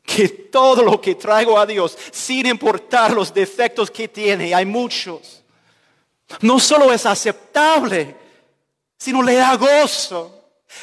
[0.01, 5.43] que todo lo que traigo a Dios, sin importar los defectos que tiene, hay muchos,
[6.41, 8.15] no solo es aceptable,
[8.97, 10.37] sino le da gozo.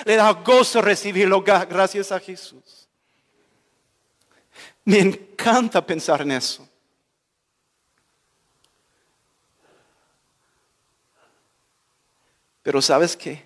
[0.05, 2.86] Le da gozo recibirlo gracias a Jesús.
[4.85, 6.69] Me encanta pensar en eso.
[12.63, 13.45] Pero sabes qué?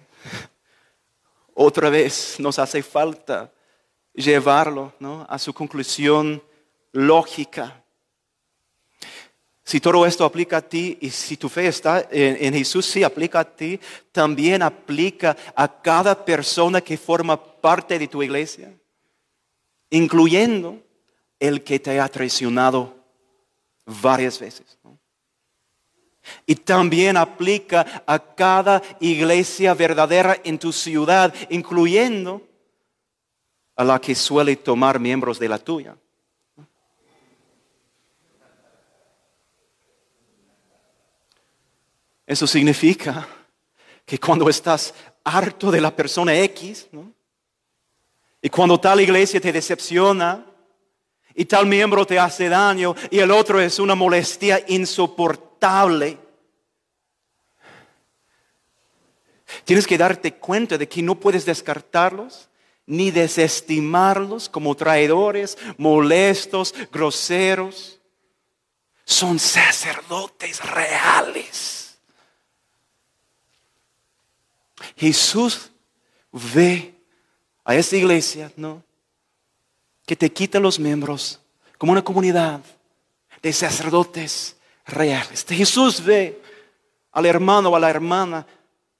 [1.53, 3.53] Otra vez nos hace falta
[4.15, 4.95] llevarlo
[5.29, 6.43] a su conclusión
[6.93, 7.85] lógica.
[9.63, 13.03] Si todo esto aplica a ti y si tu fe está en, en, Jesús, sí
[13.03, 13.79] aplica a ti,
[14.11, 18.75] también aplica a cada persona que forma parte de tu iglesia,
[19.91, 20.83] incluyendo
[21.41, 22.95] el que te ha traicionado
[23.87, 24.79] varias veces.
[26.47, 32.47] Y también aplica a cada iglesia verdadera en tu ciudad, incluyendo
[33.75, 35.97] a la que suele tomar miembros de la tuya.
[42.27, 43.27] Eso significa
[44.05, 46.89] que cuando estás harto de la persona X,
[48.43, 50.47] y cuando tal iglesia te decepciona,
[51.35, 56.19] y tal miembro te hace daño, y el otro es una molestia insoportable,
[59.65, 62.49] Tienes que darte cuenta de que no puedes descartarlos
[62.87, 68.01] ni desestimarlos como traidores, molestos, groseros.
[69.05, 71.99] Son sacerdotes reales.
[74.97, 75.71] Jesús
[76.33, 76.95] ve
[77.65, 78.83] a esa iglesia, ¿no?
[80.11, 81.39] Que te quita los miembros
[81.79, 82.61] como una comunidad
[83.41, 85.47] de sacerdotes reales.
[85.49, 86.43] Jesús ve
[87.13, 88.45] al hermano o a la hermana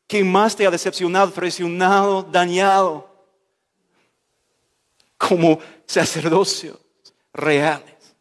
[0.07, 3.13] que más te ha decepcionado, traicionado, dañado,
[5.19, 6.79] como sacerdocios
[7.33, 8.15] reales.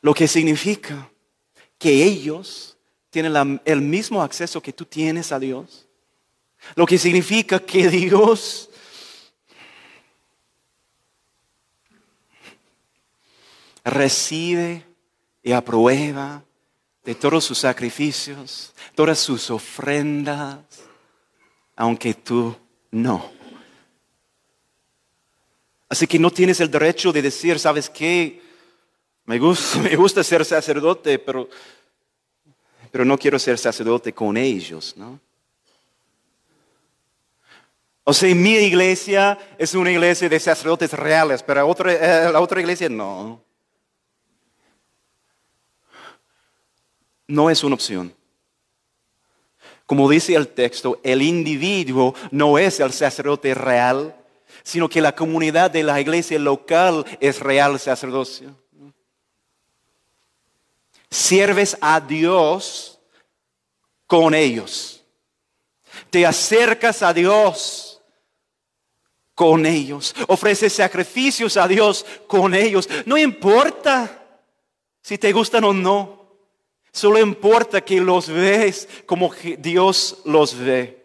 [0.00, 1.10] Lo que significa
[1.78, 2.78] que ellos
[3.10, 5.86] tienen el mismo acceso que tú tienes a Dios.
[6.74, 8.70] Lo que significa que Dios
[13.86, 14.84] recibe
[15.42, 16.42] y aprueba
[17.04, 20.58] de todos sus sacrificios, todas sus ofrendas,
[21.76, 22.54] aunque tú
[22.90, 23.30] no.
[25.88, 28.42] Así que no tienes el derecho de decir, ¿sabes qué?
[29.24, 31.48] Me gusta, me gusta ser sacerdote, pero,
[32.90, 35.20] pero no quiero ser sacerdote con ellos, ¿no?
[38.02, 42.88] O sea, mi iglesia es una iglesia de sacerdotes reales, pero eh, la otra iglesia
[42.88, 43.45] no.
[47.28, 48.14] No es una opción.
[49.86, 54.16] Como dice el texto, el individuo no es el sacerdote real,
[54.62, 58.56] sino que la comunidad de la iglesia local es real sacerdocio.
[61.08, 62.98] Sirves a Dios
[64.08, 65.04] con ellos.
[66.10, 68.02] Te acercas a Dios
[69.36, 70.14] con ellos.
[70.26, 72.88] Ofreces sacrificios a Dios con ellos.
[73.04, 74.24] No importa
[75.00, 76.25] si te gustan o no.
[76.96, 81.04] Solo importa que los ves como Dios los ve.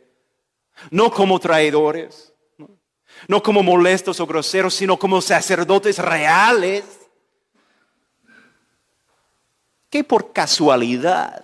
[0.90, 2.32] No como traidores,
[3.28, 6.86] no como molestos o groseros, sino como sacerdotes reales.
[9.90, 11.44] que por casualidad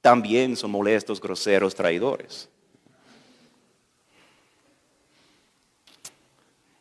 [0.00, 2.48] también son molestos, groseros, traidores.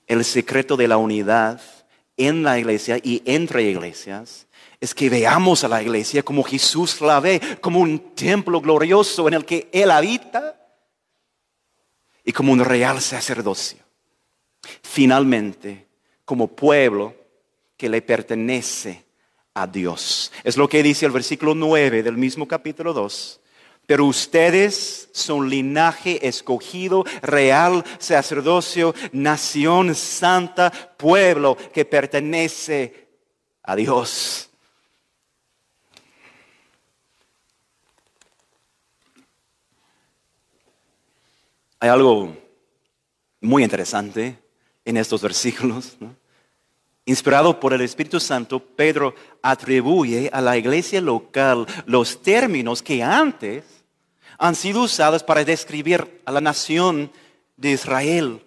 [0.07, 1.61] El secreto de la unidad
[2.17, 4.47] en la iglesia y entre iglesias
[4.79, 9.33] es que veamos a la iglesia como Jesús la ve, como un templo glorioso en
[9.33, 10.55] el que Él habita
[12.23, 13.79] y como un real sacerdocio.
[14.83, 15.87] Finalmente,
[16.23, 17.13] como pueblo
[17.75, 19.05] que le pertenece
[19.53, 20.31] a Dios.
[20.43, 23.41] Es lo que dice el versículo 9 del mismo capítulo 2.
[23.85, 33.07] Pero ustedes son linaje escogido, real sacerdocio, nación santa, pueblo que pertenece
[33.63, 34.48] a Dios.
[41.79, 42.35] Hay algo
[43.39, 44.37] muy interesante
[44.83, 45.97] en estos versículos.
[47.05, 53.63] Inspirado por el Espíritu Santo, Pedro atribuye a la iglesia local los términos que antes
[54.37, 57.11] han sido usados para describir a la nación
[57.55, 58.45] de Israel.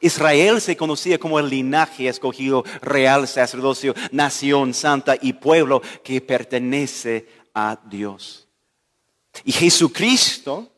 [0.00, 7.26] Israel se conocía como el linaje escogido, real sacerdocio, nación santa y pueblo que pertenece
[7.54, 8.46] a Dios.
[9.44, 10.70] Y Jesucristo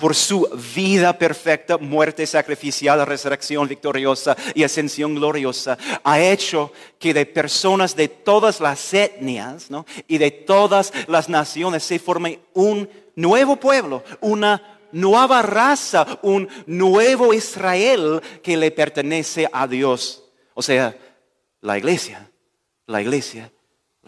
[0.00, 7.26] por su vida perfecta, muerte sacrificial, resurrección victoriosa y ascensión gloriosa, ha hecho que de
[7.26, 9.68] personas de todas las etnias
[10.08, 17.34] y de todas las naciones se forme un nuevo pueblo, una nueva raza, un nuevo
[17.34, 20.24] Israel que le pertenece a Dios.
[20.54, 20.96] O sea,
[21.60, 22.30] la iglesia,
[22.86, 23.52] la iglesia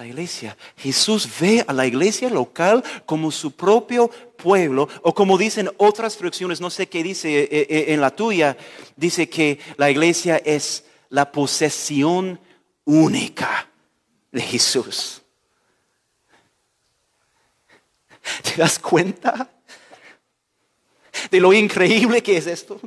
[0.02, 0.56] la iglesia.
[0.76, 6.60] Jesús ve a la iglesia local como su propio pueblo, o como dicen otras traducciones,
[6.60, 8.56] no sé qué dice eh, eh, en la tuya,
[8.96, 12.40] dice que la iglesia es la posesión
[12.84, 13.68] única
[14.32, 15.22] de Jesús.
[18.42, 19.48] ¿Te das cuenta
[21.30, 22.80] de lo increíble que es esto?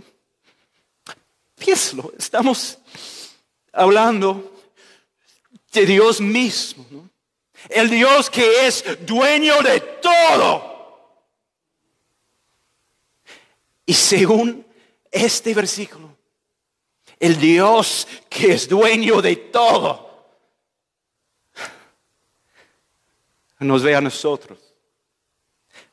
[1.57, 2.77] Piénsalo, estamos
[3.71, 4.54] hablando
[5.75, 7.09] de Dios mismo.
[7.69, 10.73] El Dios que es dueño de todo.
[13.85, 14.65] Y según
[15.11, 16.17] este versículo,
[17.19, 20.03] el Dios que es dueño de todo,
[23.59, 24.59] nos ve a nosotros,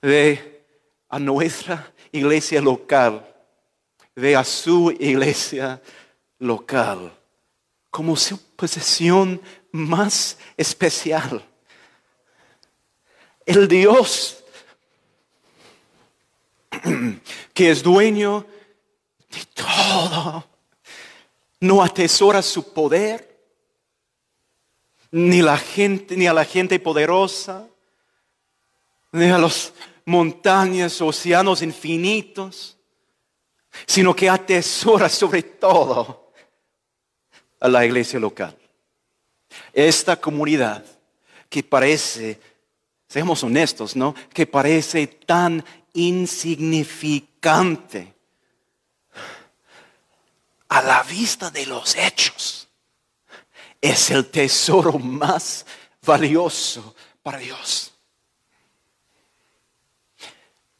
[0.00, 0.64] ve
[1.08, 3.26] a nuestra iglesia local,
[4.14, 5.80] ve a su iglesia
[6.38, 7.12] local
[7.92, 9.40] como su posesión
[9.72, 11.44] más especial.
[13.44, 14.42] El Dios
[17.54, 18.46] que es dueño
[19.30, 20.44] de todo,
[21.60, 23.30] no atesora su poder,
[25.10, 27.68] ni la gente, ni a la gente poderosa,
[29.12, 29.72] ni a las
[30.06, 32.78] montañas, océanos infinitos,
[33.86, 36.32] sino que atesora sobre todo
[37.60, 38.56] a la iglesia local.
[39.72, 40.84] Esta comunidad
[41.48, 42.38] que parece,
[43.09, 44.14] seamos honestos, ¿no?
[44.32, 48.14] Que parece tan insignificante
[50.68, 52.68] a la vista de los hechos,
[53.78, 55.66] es el tesoro más
[56.00, 57.91] valioso para Dios.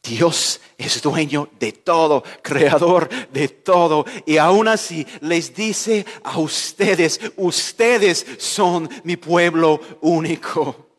[0.03, 4.05] Dios es dueño de todo, creador de todo.
[4.25, 10.89] Y aún así les dice a ustedes, ustedes son mi pueblo único,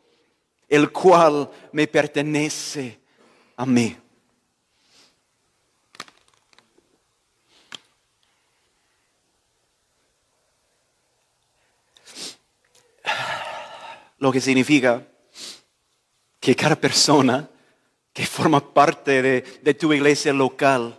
[0.67, 2.99] el cual me pertenece
[3.57, 3.95] a mí.
[14.17, 15.05] Lo que significa
[16.39, 17.47] que cada persona
[18.15, 20.97] que forma parte de, tu iglesia local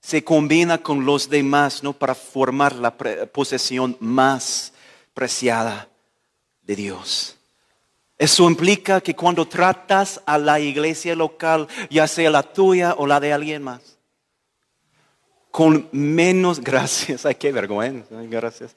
[0.00, 1.92] se combina con los demás ¿no?
[1.92, 4.72] para formar la posesión más
[5.14, 5.88] preciada
[6.62, 7.36] de Dios.
[8.18, 13.20] Eso implica que cuando tratas a la iglesia local, ya sea la tuya o la
[13.20, 13.96] de alguien más,
[15.52, 18.74] con menos, gracias, ay, qué vergüenza, gracias,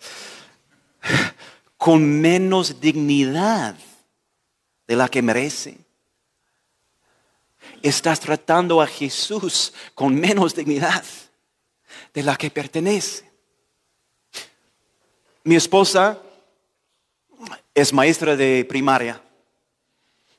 [1.77, 3.75] con menos dignidad
[4.85, 5.79] de la que merece,
[7.89, 11.03] estás tratando a Jesús con menos dignidad
[12.13, 13.29] de la que pertenece.
[15.43, 16.19] Mi esposa
[17.73, 19.21] es maestra de primaria.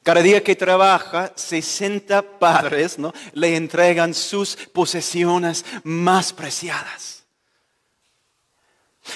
[0.03, 3.12] Cada día que trabaja, 60 padres ¿no?
[3.32, 7.24] le entregan sus posesiones más preciadas.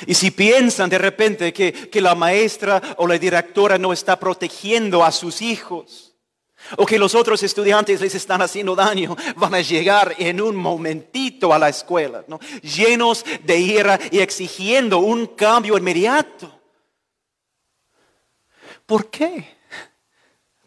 [0.06, 5.04] Y si piensan de repente que, que la maestra o la directora no está protegiendo
[5.04, 6.09] a sus hijos,
[6.76, 11.52] o que los otros estudiantes les están haciendo daño, van a llegar en un momentito
[11.52, 12.38] a la escuela, ¿no?
[12.62, 16.60] llenos de ira y exigiendo un cambio inmediato.
[18.86, 19.56] ¿Por qué?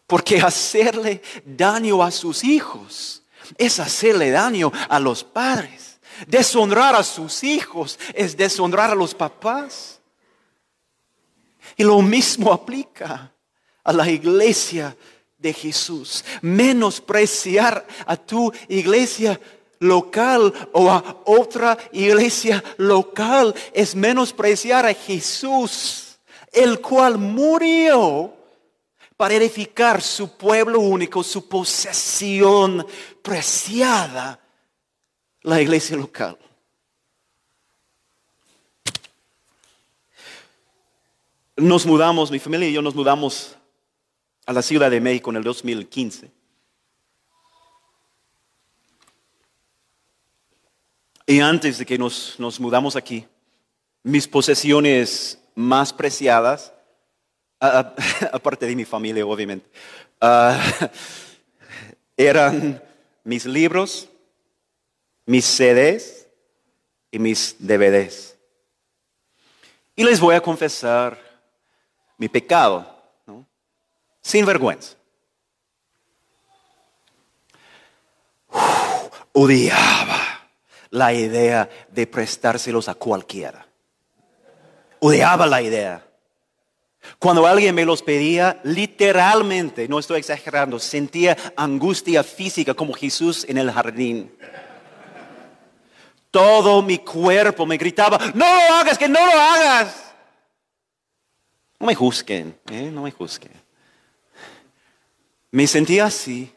[0.07, 3.23] Porque hacerle daño a sus hijos
[3.57, 5.99] es hacerle daño a los padres.
[6.27, 9.99] Deshonrar a sus hijos es deshonrar a los papás.
[11.75, 13.33] Y lo mismo aplica
[13.83, 14.95] a la iglesia
[15.43, 16.25] de Jesús.
[16.41, 19.39] Menospreciar a tu iglesia
[19.79, 26.17] local o a otra iglesia local es menospreciar a Jesús,
[26.51, 28.33] el cual murió
[29.17, 32.87] para edificar su pueblo único, su posesión
[33.21, 34.39] preciada,
[35.41, 36.37] la iglesia local.
[41.57, 43.57] Nos mudamos, mi familia y yo nos mudamos
[44.45, 46.31] a la Ciudad de México en el 2015.
[51.25, 53.25] Y antes de que nos, nos mudamos aquí,
[54.03, 56.73] mis posesiones más preciadas,
[57.59, 59.69] aparte de mi familia, obviamente,
[60.19, 60.61] ah,
[62.17, 62.83] eran
[63.23, 64.09] mis libros,
[65.25, 66.27] mis CDs
[67.09, 68.35] y mis DVDs.
[69.95, 71.17] Y les voy a confesar
[72.17, 72.92] mi pecado
[74.23, 74.95] sin vergüenza.
[79.33, 80.47] odiaba
[80.91, 83.65] la idea de prestárselos a cualquiera.
[84.99, 86.05] Odiaba la idea.
[87.19, 93.57] Cuando alguien me los pedía, literalmente, no estoy exagerando, sentía angustia física como Jesús en
[93.57, 94.33] el jardín.
[96.31, 100.13] Todo mi cuerpo me gritaba, no lo hagas, que no lo hagas.
[101.79, 102.89] No me juzguen, ¿eh?
[102.91, 103.62] no me juzguen.
[105.53, 106.51] Me sentía así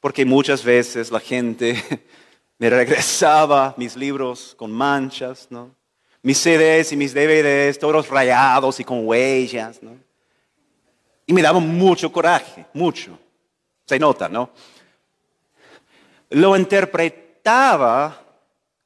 [0.00, 1.80] porque muchas veces la gente
[2.58, 5.76] me regresaba mis libros con manchas, ¿no?
[6.20, 9.96] Mis CDs y mis DVDs todos rayados y con huellas, ¿no?
[11.24, 13.16] Y me daba mucho coraje, mucho.
[13.86, 14.50] Se nota, ¿no?
[16.30, 18.20] Lo interpretaba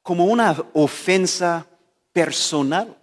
[0.03, 1.65] como una ofensa
[2.13, 2.95] personal.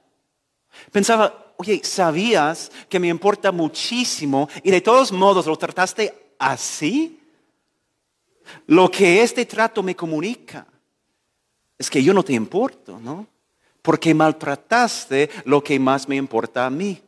[0.92, 7.20] Pensaba, oye, ¿sabías que me importa muchísimo y de todos modos lo trataste así?
[8.66, 10.66] Lo que este trato me comunica
[11.78, 13.28] es que yo no te importo, ¿no?
[13.80, 17.00] Porque maltrataste lo que más me importa a mí.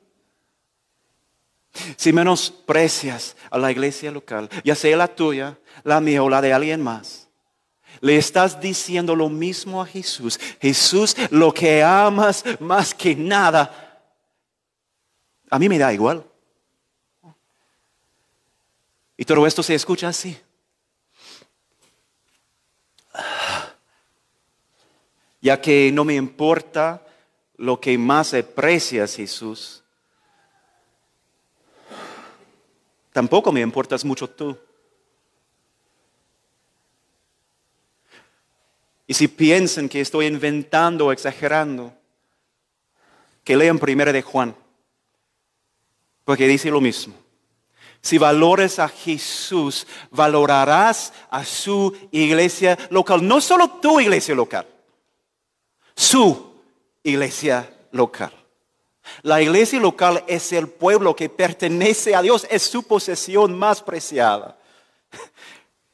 [1.96, 6.52] Si menosprecias a la iglesia local, ya sea la tuya, la mía o la de
[6.52, 7.28] alguien más,
[8.00, 10.38] le estás diciendo lo mismo a Jesús.
[10.60, 13.83] Jesús, lo que amas más que nada
[15.50, 16.24] a mí me da igual.
[19.16, 20.38] Y todo esto se escucha así.
[25.40, 27.06] Ya que no me importa
[27.56, 29.84] lo que más aprecias, Jesús,
[33.12, 34.58] tampoco me importas mucho tú.
[39.06, 41.94] Y si piensan que estoy inventando o exagerando,
[43.44, 44.56] que lean primero de Juan.
[46.24, 47.14] Porque dice lo mismo.
[48.00, 53.26] Si valores a Jesús, valorarás a su iglesia local.
[53.26, 54.66] No solo tu iglesia local,
[55.94, 56.52] su
[57.02, 58.32] iglesia local.
[59.22, 64.58] La iglesia local es el pueblo que pertenece a Dios, es su posesión más preciada.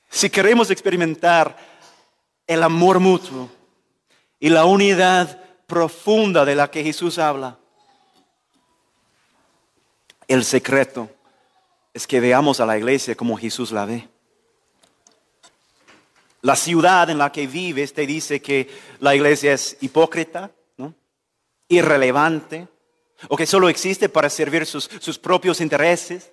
[0.09, 1.57] Si queremos experimentar
[2.45, 3.49] el amor mutuo
[4.41, 7.60] y la unidad profunda de la que Jesús habla,
[10.31, 11.11] el secreto
[11.93, 14.09] es que veamos a la iglesia como Jesús la ve.
[16.43, 18.71] La ciudad en la que vives te dice que
[19.01, 20.53] la iglesia es hipócrita,
[21.69, 22.69] irrelevante,
[23.29, 26.33] o que solo existe para servir sus, propios intereses.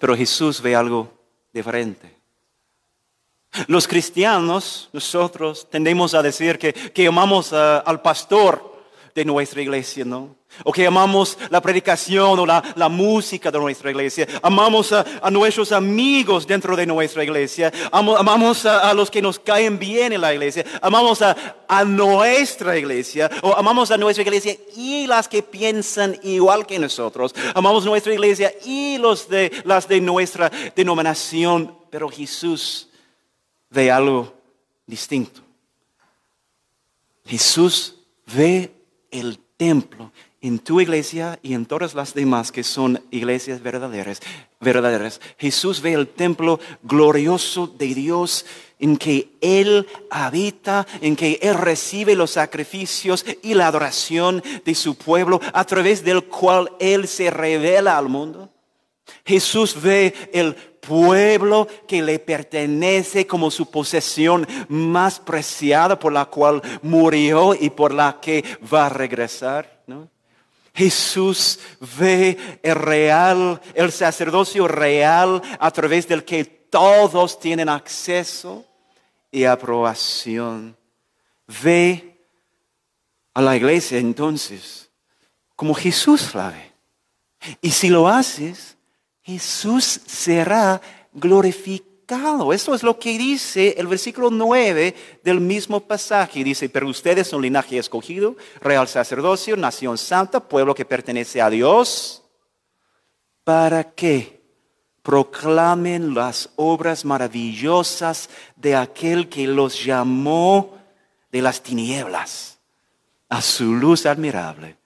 [0.00, 1.08] Pero Jesús ve algo
[1.52, 2.16] diferente.
[3.68, 8.82] Los cristianos, nosotros tendemos a decir que, amamos al pastor
[9.14, 10.37] de nuestra iglesia, ¿no?
[10.64, 14.26] O que amamos la predicación o la, música de nuestra iglesia.
[14.42, 17.72] Amamos a, nuestros amigos dentro de nuestra iglesia.
[17.92, 20.64] amamos a, los que nos caen bien en la iglesia.
[20.80, 21.36] Amamos a,
[21.84, 23.30] nuestra iglesia.
[23.42, 27.34] O amamos a nuestra iglesia y las que piensan igual que nosotros.
[27.54, 31.76] Amamos nuestra iglesia y los de, las de nuestra denominación.
[31.90, 32.88] Pero Jesús
[33.70, 34.34] ve algo
[34.86, 35.42] distinto.
[37.26, 37.94] Jesús
[38.34, 38.74] Ve
[39.10, 44.20] el templo en tu iglesia y en todas las demás que son iglesias verdaderas,
[44.60, 45.20] verdaderas.
[45.36, 48.46] Jesús ve el templo glorioso de Dios
[48.78, 54.94] en que Él habita, en que Él recibe los sacrificios y la adoración de su
[54.94, 58.48] pueblo, a través del cual Él se revela al mundo.
[59.24, 66.62] Jesús ve el pueblo que le pertenece como su posesión más preciada por la cual
[66.82, 69.82] murió y por la que va a regresar.
[69.86, 70.08] ¿no?
[70.74, 71.58] Jesús
[71.98, 78.64] ve el real, el sacerdocio real a través del que todos tienen acceso
[79.30, 80.76] y aprobación.
[81.62, 82.18] Ve
[83.34, 84.88] a la iglesia entonces
[85.58, 86.72] como Jesús la ve.
[87.60, 88.77] Y si lo haces,
[89.28, 90.80] Jesús será
[91.12, 92.54] glorificado.
[92.54, 96.42] Eso es lo que dice el versículo 9 del mismo pasaje.
[96.42, 102.22] Dice, pero ustedes son linaje escogido, real sacerdocio, nación santa, pueblo que pertenece a Dios.
[103.44, 104.38] ¿Para qué?
[105.02, 110.76] proclamen las obras maravillosas de aquel que los llamó
[111.32, 112.58] de las tinieblas
[113.30, 114.76] a su luz admirable.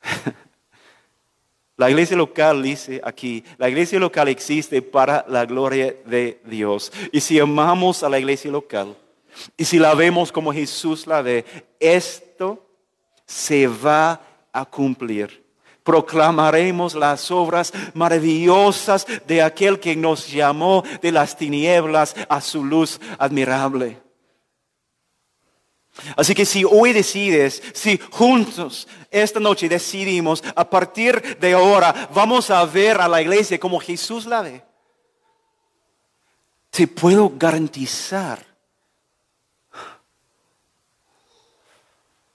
[1.76, 6.92] La iglesia local dice aquí, la iglesia local existe para la gloria de Dios.
[7.10, 8.96] Y si amamos a la iglesia local,
[9.56, 11.44] y si la vemos como Jesús la ve,
[11.80, 12.64] esto
[13.26, 14.20] se va
[14.52, 15.42] a cumplir
[15.82, 23.00] proclamaremos las obras maravillosas de aquel que nos llamó de las tinieblas a su luz
[23.18, 24.01] admirable.
[26.16, 32.50] Así que si hoy decides, si juntos esta noche decidimos, a partir de ahora vamos
[32.50, 34.64] a ver a la iglesia como Jesús la ve,
[36.70, 38.44] te puedo garantizar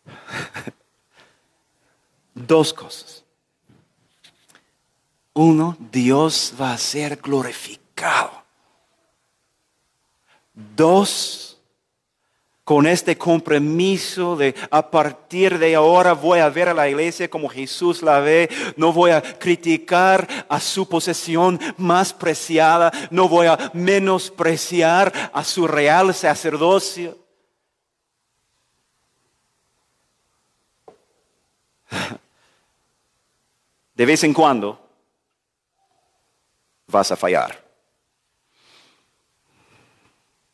[2.36, 3.24] dos cosas.
[5.34, 8.44] Uno, Dios va a ser glorificado.
[10.54, 11.57] Dos,
[12.68, 17.48] con este compromiso de a partir de ahora voy a ver a la iglesia como
[17.48, 23.72] Jesús la ve, no voy a criticar a su posesión más preciada, no voy a
[23.74, 27.18] menospreciar a su real sacerdocio.
[33.96, 34.78] De vez en cuando
[36.88, 37.67] vas a fallar.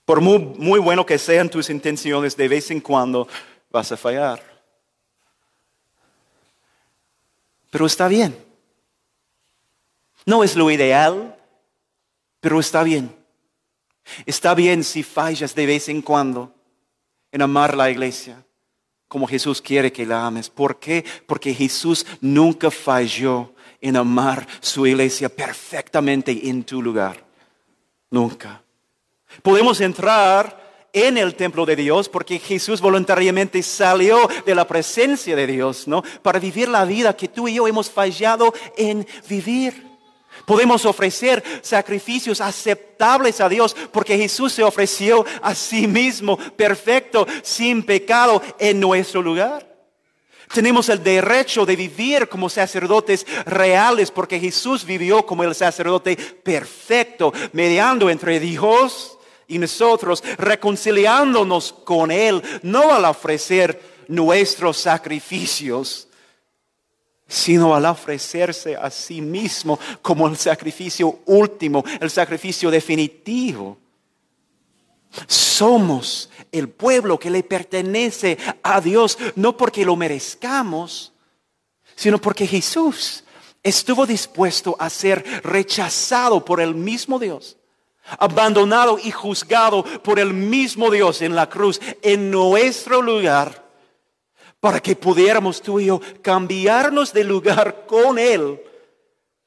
[0.05, 3.27] Por muy, bueno que sean tus intenciones, de vez en cuando
[3.71, 4.41] vas a fallar.
[7.69, 8.37] Pero está bien.
[10.25, 11.37] No es lo ideal,
[12.39, 13.15] pero está bien.
[14.25, 16.53] Está bien si fallas de vez en cuando
[17.31, 18.43] en amar la iglesia
[19.13, 20.49] como Jesús quiere que la ames.
[20.49, 21.05] ¿Por qué?
[21.27, 27.23] Porque Jesús nunca falló en amar su iglesia perfectamente en tu lugar.
[28.09, 28.62] Nunca.
[29.41, 30.63] Podemos entrar
[30.93, 36.03] en el templo de Dios porque Jesús voluntariamente salió de la presencia de Dios, ¿no?
[36.21, 39.91] Para vivir la vida que tú y yo hemos fallado en vivir.
[40.45, 47.83] Podemos ofrecer sacrificios aceptables a Dios porque Jesús se ofreció a sí mismo perfecto, sin
[47.83, 49.71] pecado, en nuestro lugar.
[50.53, 57.33] Tenemos el derecho de vivir como sacerdotes reales porque Jesús vivió como el sacerdote perfecto,
[57.53, 59.17] mediando entre Dios
[59.47, 66.07] y nosotros, reconciliándonos con Él, no al ofrecer nuestros sacrificios,
[67.27, 73.77] sino al ofrecerse a sí mismo como el sacrificio último, el sacrificio definitivo.
[75.27, 81.13] Somos el pueblo que le pertenece a Dios, no porque lo merezcamos,
[81.95, 83.23] sino porque Jesús
[83.61, 87.57] estuvo dispuesto a ser rechazado por el mismo Dios,
[88.19, 93.63] abandonado y juzgado por el mismo Dios en la cruz, en nuestro lugar,
[94.59, 98.59] para que pudiéramos tú y yo cambiarnos de lugar con Él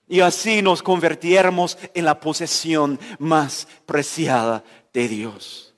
[0.08, 5.74] y así nos convirtiéramos en la posesión más preciada de Dios.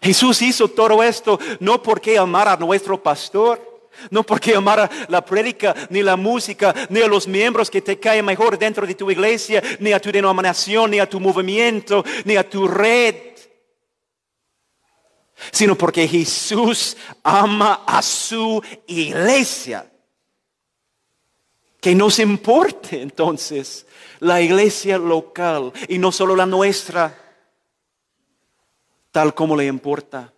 [0.00, 3.77] Jesús hizo todo esto no porque amara a nuestro pastor,
[4.10, 8.24] no porque amara la prédica, ni la música, ni a los miembros que te caen
[8.24, 12.48] mejor dentro de tu iglesia, ni a tu denominación, ni a tu movimiento, ni a
[12.48, 13.14] tu red,
[15.52, 19.90] sino porque Jesús ama a su iglesia.
[21.80, 23.86] Que nos importe entonces
[24.18, 27.16] la iglesia local y no solo la nuestra
[29.12, 30.32] tal como le importa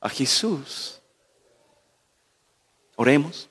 [0.00, 1.01] a Jesús.
[3.02, 3.50] Oremos.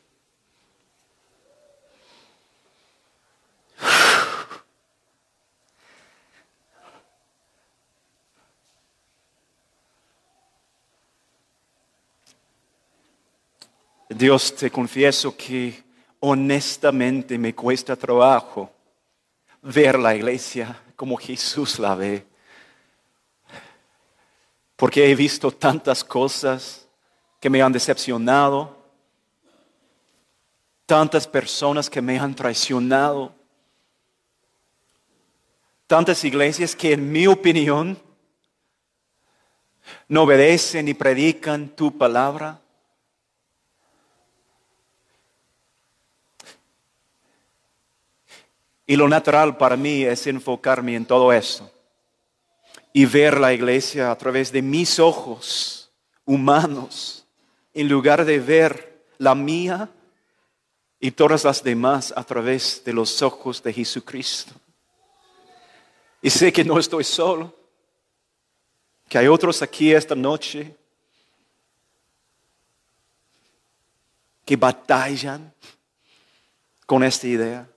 [14.07, 15.83] Dios, te confieso que
[16.21, 18.71] honestamente me cuesta trabajo
[19.63, 22.25] ver la iglesia como Jesús la ve.
[24.77, 26.87] Porque he visto tantas cosas
[27.41, 28.80] que me han decepcionado,
[30.91, 33.33] tantas personas que me han traicionado,
[35.87, 37.97] tantas iglesias que en mi opinión
[40.09, 42.59] no obedecen ni predican tu palabra.
[48.85, 51.71] Y lo natural para mí es enfocarme en todo eso
[52.91, 55.89] y ver la iglesia a través de mis ojos
[56.25, 57.25] humanos,
[57.73, 59.89] en lugar de ver la mía
[61.03, 64.53] y todas las demás a través de los ojos de Jesucristo.
[66.21, 67.53] Y sé que no estoy solo,
[69.09, 70.77] que hay otros aquí esta noche
[74.45, 75.51] que batallan
[76.85, 77.67] con esta idea.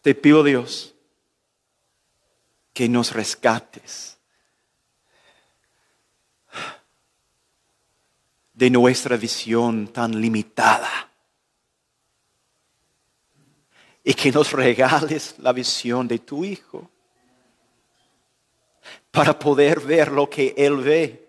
[0.00, 0.94] Te pido Dios
[2.72, 4.11] que nos rescates
[8.62, 11.10] de nuestra visión tan limitada
[14.04, 16.88] y que nos regales la visión de tu Hijo
[19.10, 21.28] para poder ver lo que Él ve.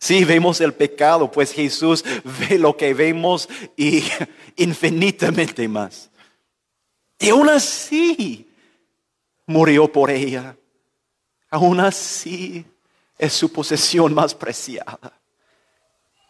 [0.00, 4.02] Si vemos el pecado, pues Jesús ve lo que vemos y
[4.56, 6.10] infinitamente más.
[7.20, 8.50] Y aún así
[9.46, 10.56] murió por ella.
[11.48, 12.66] Aún así
[13.16, 15.17] es su posesión más preciada.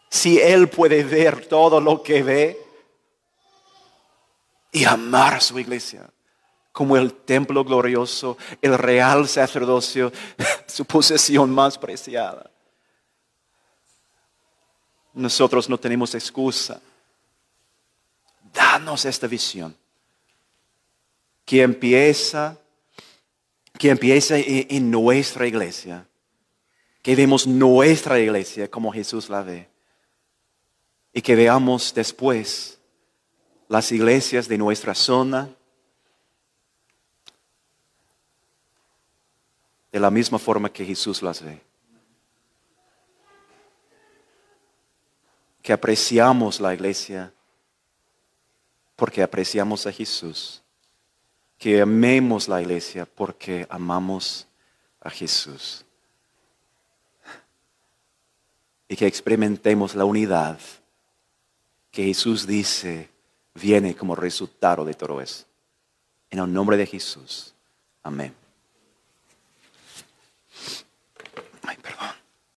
[0.09, 2.65] Si Él puede ver todo lo que ve
[4.71, 6.09] y amar a su iglesia
[6.71, 10.11] como el templo glorioso, el real sacerdocio,
[10.65, 12.49] su posesión más preciada.
[15.13, 16.81] Nosotros no tenemos excusa.
[18.53, 19.75] Danos esta visión
[21.43, 22.57] que empieza,
[23.77, 26.07] que empieza en nuestra iglesia,
[27.01, 29.67] que vemos nuestra iglesia como Jesús la ve,
[31.13, 32.79] y que veamos después
[33.67, 35.49] las iglesias de nuestra zona
[39.91, 41.61] de la misma forma que Jesús las ve.
[45.61, 47.33] Que apreciamos la iglesia
[48.95, 50.63] porque apreciamos a Jesús
[51.59, 54.47] que amemos la iglesia porque amamos
[55.01, 55.85] a Jesús.
[58.87, 60.57] Y que experimentemos la unidad
[61.91, 63.09] que Jesús dice
[63.55, 65.45] viene como resultado de todo eso.
[66.29, 67.53] En el nombre de Jesús.
[68.03, 68.38] Amén.